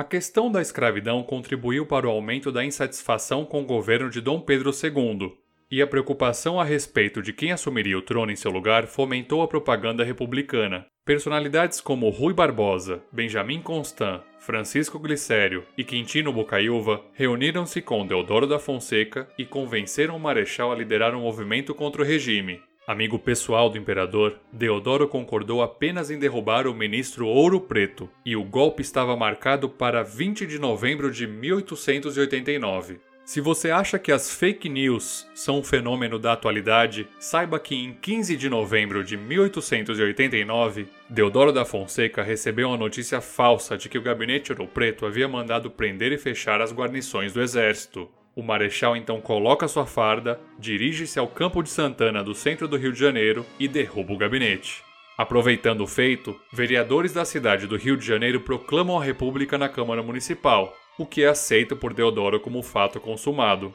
A 0.00 0.04
questão 0.04 0.50
da 0.50 0.62
escravidão 0.62 1.22
contribuiu 1.22 1.84
para 1.84 2.08
o 2.08 2.10
aumento 2.10 2.50
da 2.50 2.64
insatisfação 2.64 3.44
com 3.44 3.60
o 3.60 3.66
governo 3.66 4.08
de 4.08 4.18
Dom 4.18 4.40
Pedro 4.40 4.70
II, 4.70 5.30
e 5.70 5.82
a 5.82 5.86
preocupação 5.86 6.58
a 6.58 6.64
respeito 6.64 7.20
de 7.20 7.34
quem 7.34 7.52
assumiria 7.52 7.98
o 7.98 8.00
trono 8.00 8.32
em 8.32 8.34
seu 8.34 8.50
lugar 8.50 8.86
fomentou 8.86 9.42
a 9.42 9.46
propaganda 9.46 10.02
republicana. 10.02 10.86
Personalidades 11.04 11.82
como 11.82 12.08
Rui 12.08 12.32
Barbosa, 12.32 13.02
Benjamin 13.12 13.60
Constant, 13.60 14.22
Francisco 14.38 14.98
Glicério 14.98 15.64
e 15.76 15.84
Quintino 15.84 16.32
Bocaiúva 16.32 17.04
reuniram-se 17.12 17.82
com 17.82 18.06
Deodoro 18.06 18.46
da 18.46 18.58
Fonseca 18.58 19.28
e 19.36 19.44
convenceram 19.44 20.16
o 20.16 20.20
marechal 20.20 20.72
a 20.72 20.76
liderar 20.76 21.14
um 21.14 21.20
movimento 21.20 21.74
contra 21.74 22.00
o 22.00 22.06
regime, 22.06 22.58
Amigo 22.90 23.20
pessoal 23.20 23.70
do 23.70 23.78
imperador, 23.78 24.40
Deodoro 24.52 25.06
concordou 25.06 25.62
apenas 25.62 26.10
em 26.10 26.18
derrubar 26.18 26.66
o 26.66 26.74
ministro 26.74 27.24
Ouro 27.24 27.60
Preto, 27.60 28.10
e 28.26 28.34
o 28.34 28.42
golpe 28.42 28.82
estava 28.82 29.16
marcado 29.16 29.68
para 29.68 30.02
20 30.02 30.44
de 30.44 30.58
novembro 30.58 31.08
de 31.08 31.24
1889. 31.24 32.98
Se 33.24 33.40
você 33.40 33.70
acha 33.70 33.96
que 33.96 34.10
as 34.10 34.34
fake 34.34 34.68
news 34.68 35.24
são 35.36 35.60
um 35.60 35.62
fenômeno 35.62 36.18
da 36.18 36.32
atualidade, 36.32 37.06
saiba 37.20 37.60
que 37.60 37.76
em 37.76 37.92
15 37.92 38.36
de 38.36 38.48
novembro 38.48 39.04
de 39.04 39.16
1889, 39.16 40.88
Deodoro 41.08 41.52
da 41.52 41.64
Fonseca 41.64 42.24
recebeu 42.24 42.70
uma 42.70 42.76
notícia 42.76 43.20
falsa 43.20 43.78
de 43.78 43.88
que 43.88 43.98
o 43.98 44.02
gabinete 44.02 44.50
Ouro 44.50 44.66
Preto 44.66 45.06
havia 45.06 45.28
mandado 45.28 45.70
prender 45.70 46.10
e 46.10 46.18
fechar 46.18 46.60
as 46.60 46.72
guarnições 46.72 47.32
do 47.32 47.40
exército. 47.40 48.10
O 48.34 48.42
marechal 48.42 48.96
então 48.96 49.20
coloca 49.20 49.66
sua 49.66 49.86
farda, 49.86 50.40
dirige-se 50.58 51.18
ao 51.18 51.26
Campo 51.26 51.62
de 51.62 51.68
Santana 51.68 52.22
do 52.22 52.32
centro 52.32 52.68
do 52.68 52.76
Rio 52.76 52.92
de 52.92 52.98
Janeiro 52.98 53.44
e 53.58 53.66
derruba 53.66 54.12
o 54.12 54.16
gabinete. 54.16 54.84
Aproveitando 55.18 55.80
o 55.82 55.86
feito, 55.86 56.40
vereadores 56.52 57.12
da 57.12 57.24
cidade 57.24 57.66
do 57.66 57.76
Rio 57.76 57.96
de 57.96 58.06
Janeiro 58.06 58.40
proclamam 58.40 58.98
a 58.98 59.04
República 59.04 59.58
na 59.58 59.68
Câmara 59.68 60.02
Municipal, 60.02 60.72
o 60.96 61.04
que 61.04 61.24
é 61.24 61.28
aceito 61.28 61.76
por 61.76 61.92
Deodoro 61.92 62.38
como 62.38 62.62
fato 62.62 63.00
consumado. 63.00 63.74